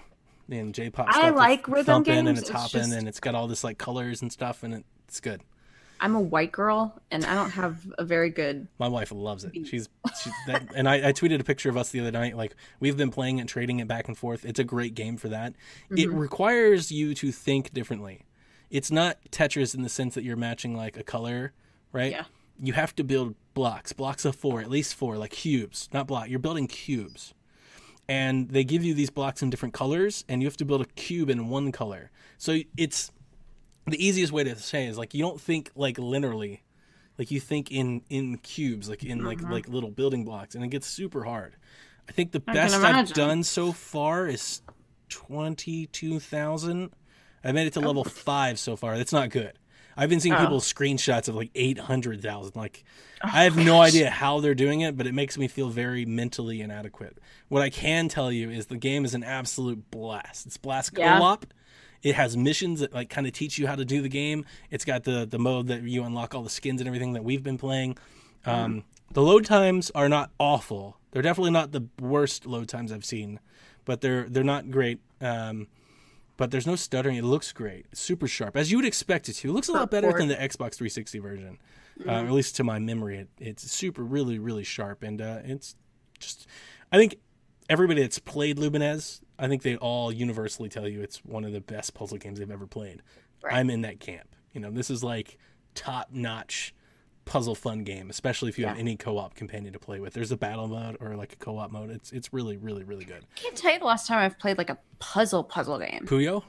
[0.50, 3.46] and J-pop I like rhythm thumping and it's it's hopping just- and it's got all
[3.48, 5.40] this like colors and stuff and it's good.
[6.00, 8.66] I'm a white girl, and I don't have a very good.
[8.80, 9.52] My wife loves it.
[9.54, 9.88] She's,
[10.20, 12.36] she's that, and I, I tweeted a picture of us the other night.
[12.36, 14.44] Like we've been playing and trading it back and forth.
[14.44, 15.54] It's a great game for that.
[15.90, 16.18] It Mm-hmm.
[16.18, 18.22] requires you to think differently.
[18.68, 21.52] It's not Tetris in the sense that you're matching like a color,
[21.92, 22.10] right?
[22.10, 22.24] Yeah.
[22.62, 26.28] You have to build blocks, blocks of four, at least four, like cubes, not block.
[26.28, 27.34] You're building cubes,
[28.08, 30.86] and they give you these blocks in different colors, and you have to build a
[30.86, 32.10] cube in one color.
[32.38, 33.10] So it's
[33.86, 36.60] the easiest way to say is like you don't think like linearly.
[37.18, 39.52] Like you think in in cubes like in like mm-hmm.
[39.52, 41.56] like little building blocks and it gets super hard.
[42.08, 44.62] I think the can best i've done so far is
[45.08, 46.90] 22000
[47.44, 47.82] i made it to oh.
[47.82, 48.96] level 5 so far.
[48.96, 49.52] That's not good
[49.96, 50.38] i've been seeing Oh.
[50.40, 52.84] people's screenshots of like 800000 like
[53.22, 56.60] i have no idea how they're doing it but it makes me feel very mentally
[56.60, 57.18] inadequate
[57.48, 61.18] what i can tell you is the game is an absolute blast it's blast Yeah.
[61.18, 61.46] co-op
[62.02, 64.44] it has missions that like kind of teach you how to do the game.
[64.72, 67.44] It's got the the mode that you unlock all the skins and everything that we've
[67.44, 67.96] been playing.
[68.44, 68.82] Um,
[69.12, 70.96] the load times are not awful.
[71.12, 73.38] They're definitely not the worst load times I've seen,
[73.84, 74.98] but they're they're not great.
[75.20, 75.68] Um,
[76.42, 77.14] but there's no stuttering.
[77.14, 77.86] It looks great.
[77.92, 79.48] It's super sharp, as you would expect it to.
[79.48, 81.58] It looks a lot better than the Xbox 360 version,
[82.04, 83.18] uh, at least to my memory.
[83.18, 85.76] It, it's super, really, really sharp, and uh, it's
[86.18, 86.48] just.
[86.90, 87.14] I think
[87.68, 91.60] everybody that's played Lumines, I think they all universally tell you it's one of the
[91.60, 93.02] best puzzle games they've ever played.
[93.40, 93.54] Right.
[93.54, 94.34] I'm in that camp.
[94.52, 95.38] You know, this is like
[95.76, 96.74] top notch
[97.24, 100.12] puzzle fun game, especially if you have any co-op companion to play with.
[100.12, 101.90] There's a battle mode or like a co-op mode.
[101.90, 103.24] It's it's really, really, really good.
[103.36, 106.04] I can't tell you the last time I've played like a puzzle puzzle game.
[106.06, 106.42] Puyo.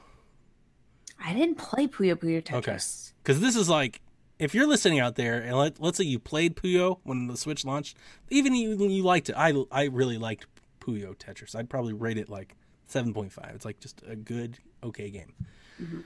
[1.24, 2.54] I didn't play Puyo Puyo Tetris.
[2.56, 2.78] Okay.
[3.22, 4.00] because this is like
[4.38, 7.64] if you're listening out there and let, let's say you played Puyo when the Switch
[7.64, 7.96] launched,
[8.30, 9.36] even you you liked it.
[9.36, 10.46] I I really liked
[10.80, 11.54] Puyo Tetris.
[11.54, 12.56] I'd probably rate it like
[12.86, 13.52] seven point five.
[13.54, 15.32] It's like just a good okay game.
[15.80, 16.00] Mm-hmm.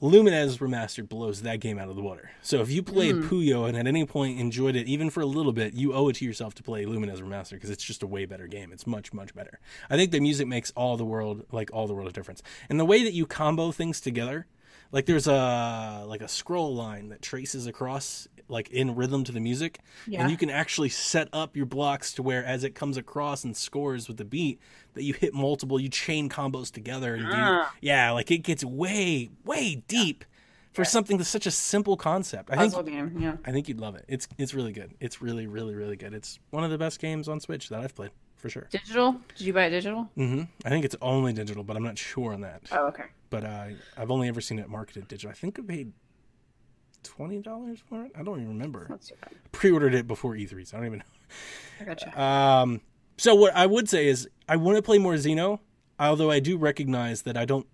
[0.00, 2.30] Lumines Remastered blows that game out of the water.
[2.42, 3.28] So if you played hmm.
[3.28, 6.16] Puyo and at any point enjoyed it, even for a little bit, you owe it
[6.16, 8.72] to yourself to play Lumines Remastered because it's just a way better game.
[8.72, 9.60] It's much much better.
[9.88, 12.80] I think the music makes all the world like all the world of difference, and
[12.80, 14.46] the way that you combo things together.
[14.90, 19.40] Like there's a like a scroll line that traces across like in rhythm to the
[19.40, 20.22] music, Yeah.
[20.22, 23.56] and you can actually set up your blocks to where as it comes across and
[23.56, 24.60] scores with the beat
[24.94, 27.72] that you hit multiple, you chain combos together and do Ah.
[27.80, 30.24] yeah, like it gets way way deep
[30.72, 32.50] for something that's such a simple concept.
[32.50, 33.36] I think game, yeah.
[33.44, 34.04] I think you'd love it.
[34.08, 34.92] It's it's really good.
[35.00, 36.12] It's really really really good.
[36.14, 38.66] It's one of the best games on Switch that I've played for sure.
[38.70, 39.12] Digital?
[39.36, 40.10] Did you buy it digital?
[40.16, 42.62] hmm I think it's only digital, but I'm not sure on that.
[42.72, 43.04] Oh, okay.
[43.30, 43.66] But uh,
[43.96, 45.30] I've only ever seen it marketed digital.
[45.30, 45.92] I think I paid
[47.04, 48.12] twenty dollars for it.
[48.18, 48.98] I don't even remember.
[49.52, 51.04] Pre-ordered it before E3, so I don't even know.
[51.80, 52.20] I gotcha.
[52.20, 52.80] Um,
[53.16, 55.60] so what I would say is I want to play more Xeno,
[55.98, 57.66] although I do recognize that I don't.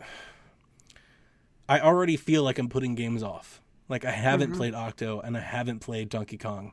[1.69, 3.63] I already feel like I'm putting games off.
[3.89, 6.73] Like I haven't played Octo and I haven't played Donkey Kong.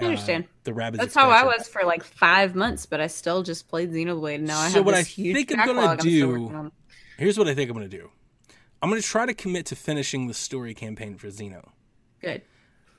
[0.00, 0.44] I understand.
[0.44, 0.96] Uh, the Rabbids.
[0.98, 4.46] That's how I was for like five months, but I still just played Xenoblade, and
[4.46, 6.70] now I So have what this I huge think I'm gonna do-
[7.18, 8.10] Here's what I think I'm going to do.
[8.82, 11.70] I'm going to try to commit to finishing the story campaign for Xeno.
[12.26, 12.42] Good,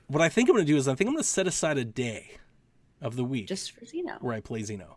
[0.08, 1.78] What I think I'm going to do is I think I'm going to set aside
[1.78, 2.38] a day
[3.02, 4.22] of the week just for Xeno.
[4.22, 4.96] where I play Xeno.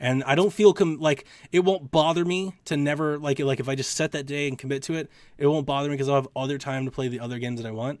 [0.00, 3.68] And I don't feel com- like it won't bother me to never like like if
[3.68, 6.14] I just set that day and commit to it, it won't bother me because I'll
[6.16, 8.00] have other time to play the other games that I want.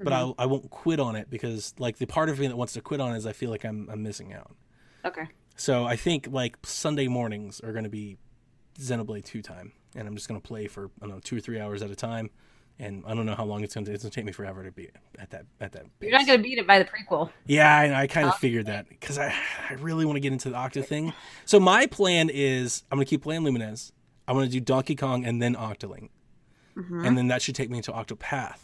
[0.00, 0.40] But Mm-hmm.
[0.40, 2.80] I I won't quit on it because like the part of me that wants to
[2.80, 4.54] quit on is I feel like I'm I'm missing out.
[5.04, 5.26] Okay,
[5.56, 8.16] So I think like Sunday mornings are going to be
[8.78, 11.40] Xenoblade 2 time and I'm just going to play for I don't know 2 or
[11.40, 12.30] 3 hours at a time
[12.78, 14.70] and I don't know how long it's going to it's to take me forever to
[14.70, 17.30] beat at that at that you're not gonna beat it by the prequel.
[17.46, 19.34] yeah, I, I kind of figured that because I,
[19.68, 21.12] I really want to get into the Octo thing.
[21.44, 23.92] So my plan is I'm going to keep playing Lumines.
[24.26, 26.10] I'm going to do Donkey Kong and then Octoling,
[26.76, 27.04] mm-hmm.
[27.04, 28.58] and then that should take me into Octopath.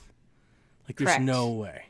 [0.87, 1.23] Like, there's Correct.
[1.23, 1.87] no way.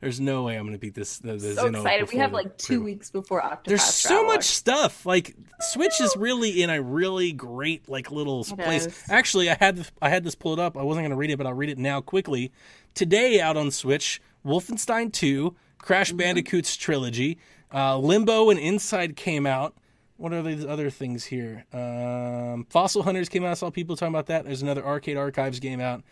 [0.00, 1.18] There's no way I'm going to beat this.
[1.18, 2.10] The, the So Xeno excited!
[2.10, 3.64] We have the like two weeks before Octopath.
[3.64, 4.26] There's so Traveler.
[4.34, 5.04] much stuff.
[5.04, 8.86] Like Switch is really in a really great like little It place.
[8.86, 9.02] is.
[9.10, 10.76] Actually, I had this, I had this pulled up.
[10.78, 12.50] I wasn't going to read it, but I'll read it now quickly.
[12.94, 16.16] Today out on Switch, Wolfenstein 2, Crash Mm-hmm.
[16.18, 17.38] Bandicoot's trilogy,
[17.72, 19.74] uh, Limbo and Inside came out.
[20.16, 21.64] What are these other things here?
[21.72, 23.50] Um, Fossil Hunters came out.
[23.52, 24.44] I saw people talking about that.
[24.44, 26.02] There's another Arcade Archives game out.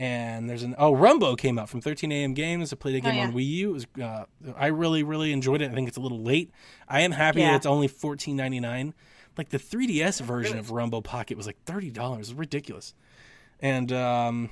[0.00, 2.72] And there's an oh Runbow came out from 13 AM Games.
[2.72, 3.22] I played a game Oh, yeah.
[3.24, 3.70] on Wii U.
[3.70, 4.24] It was uh,
[4.56, 5.70] I really really enjoyed it.
[5.70, 6.52] I think it's a little late.
[6.88, 7.50] I am happy Yeah.
[7.50, 8.92] that it's only 14.99.
[9.36, 12.32] Like the 3DS version of Runbow Pocket was like thirty dollars.
[12.32, 12.94] Ridiculous.
[13.60, 14.50] And um,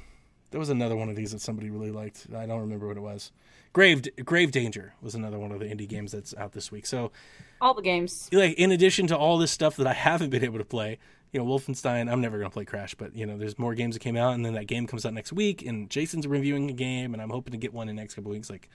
[0.51, 2.26] there was another one of these that somebody really liked.
[2.36, 3.31] I don't remember what it was.
[3.73, 6.86] Grave Grave Danger was another one of the indie games that's out this week.
[6.86, 7.12] So
[7.60, 8.28] all the games.
[8.32, 10.98] like in addition to all this stuff that I haven't been able to play,
[11.32, 13.94] you know, Wolfenstein, I'm never going to play Crash, but you know, there's more games
[13.97, 16.73] that came out and then that game comes out next week and Jason's reviewing a
[16.73, 18.69] game and I'm hoping to get one in the next couple weeks like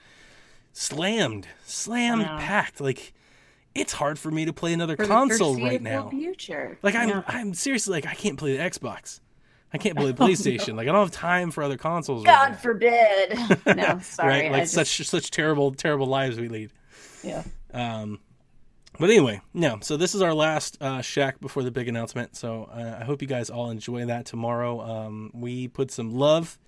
[0.72, 2.38] slammed, slammed Wow.
[2.38, 2.80] packed.
[2.80, 3.12] Like
[3.74, 6.10] it's hard for me to play another For the console right foreseeable now.
[6.10, 6.78] Future.
[6.82, 7.22] Like I'm Yeah.
[7.26, 9.20] I'm seriously like I can't play the Xbox.
[9.74, 10.76] I can't play the PlayStation.
[10.76, 12.24] Like I don't have time for other consoles.
[12.26, 12.56] right God now.
[12.58, 13.38] forbid.
[13.76, 14.28] No, sorry.
[14.42, 14.52] right?
[14.52, 16.70] Like just- such such terrible terrible lives we lead.
[17.24, 17.42] Yeah.
[17.72, 18.18] Um,
[18.98, 19.78] but anyway, no.
[19.82, 22.36] So this is our last uh, Shack before the big announcement.
[22.36, 24.80] So uh, I hope you guys all enjoy that tomorrow.
[24.80, 26.58] Um, we put some love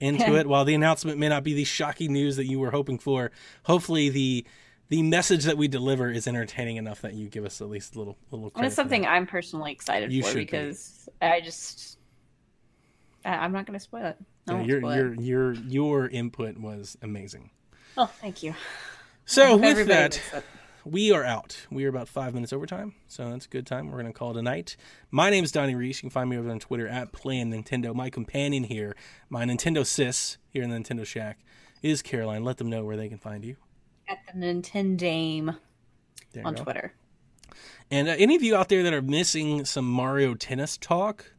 [0.00, 0.46] into it.
[0.46, 3.30] While the announcement may not be the shocking news that you were hoping for,
[3.64, 4.44] hopefully the
[4.90, 7.98] the message that we deliver is entertaining enough that you give us at least a
[7.98, 8.52] little little.
[8.56, 9.06] And it's something.
[9.06, 10.44] I'm personally excited You for should be.
[10.44, 11.98] because I just
[13.24, 14.16] I'm not going to spoil it.
[14.48, 14.96] I Yeah, won't your it.
[14.96, 17.50] your your your input was amazing.
[17.96, 18.54] Oh, thank you.
[19.24, 20.20] So with that.
[20.84, 21.66] We are out.
[21.70, 23.86] We are about five minutes over time, so that's a good time.
[23.90, 24.76] We're going to call it a night.
[25.10, 25.98] My name is Donnie Reese.
[25.98, 27.94] You can find me over on Twitter at Playing Nintendo.
[27.94, 28.94] My companion here,
[29.28, 31.38] my Nintendo sis here in the Nintendo Shack,
[31.82, 32.44] is Caroline.
[32.44, 33.56] Let them know where they can find you.
[34.08, 35.56] at the Nintendame
[36.44, 36.64] on go.
[36.64, 36.92] Twitter.
[37.90, 41.32] And uh, any of you out there that are missing some Mario Tennis talk,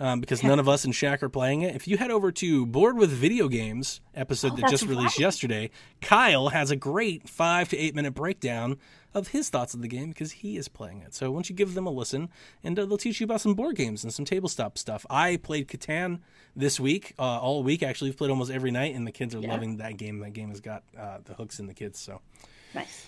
[0.00, 1.76] um, because none of us in Shack are playing it.
[1.76, 5.24] If you head over to Board with Video Games episode Oh, that just released right.
[5.24, 5.70] yesterday,
[6.00, 8.78] Kyle has a great five to eight minute breakdown
[9.12, 11.14] of his thoughts of the game because he is playing it.
[11.14, 12.28] So, why don't you give them a listen
[12.64, 15.04] and uh, they'll teach you about some board games and some tabletop stuff.
[15.10, 16.20] I played Catan
[16.56, 18.10] this week, uh, all week actually.
[18.10, 19.50] We've played almost every night, and the kids are Yeah.
[19.52, 20.18] loving that game.
[20.20, 21.98] That game has got uh, the hooks in the kids.
[21.98, 22.20] So,
[22.74, 23.04] Nice.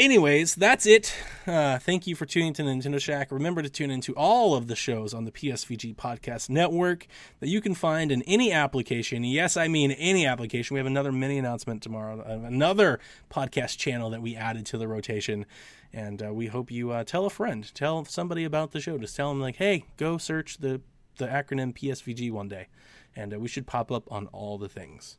[0.00, 1.14] Anyways, that's it.
[1.46, 3.30] Uh, thank you for tuning to Nintendo Shack.
[3.30, 7.06] Remember to tune into all of the shows on the PSVG Podcast Network
[7.40, 9.24] that you can find in any application.
[9.24, 10.72] Yes, I mean any application.
[10.72, 12.98] We have another mini announcement tomorrow, uh, another
[13.30, 15.44] podcast channel that we added to the rotation.
[15.92, 18.96] And uh, we hope you uh, tell a friend, tell somebody about the show.
[18.96, 20.80] Just tell them, like, hey, go search the,
[21.18, 22.68] the acronym PSVG one day.
[23.14, 25.18] And uh, we should pop up on all the things.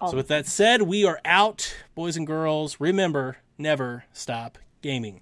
[0.00, 0.16] All So, oh.
[0.16, 2.80] with that said, we are out, boys and girls.
[2.80, 5.20] Remember, never stop gaming.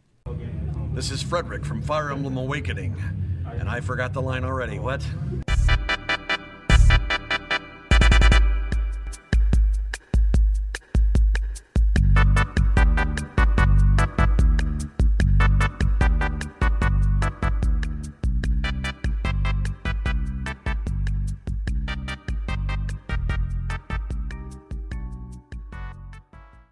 [0.95, 2.97] This is Frederick from Fire Emblem Awakening.
[3.59, 4.79] And I forgot the line already.
[4.79, 5.05] What?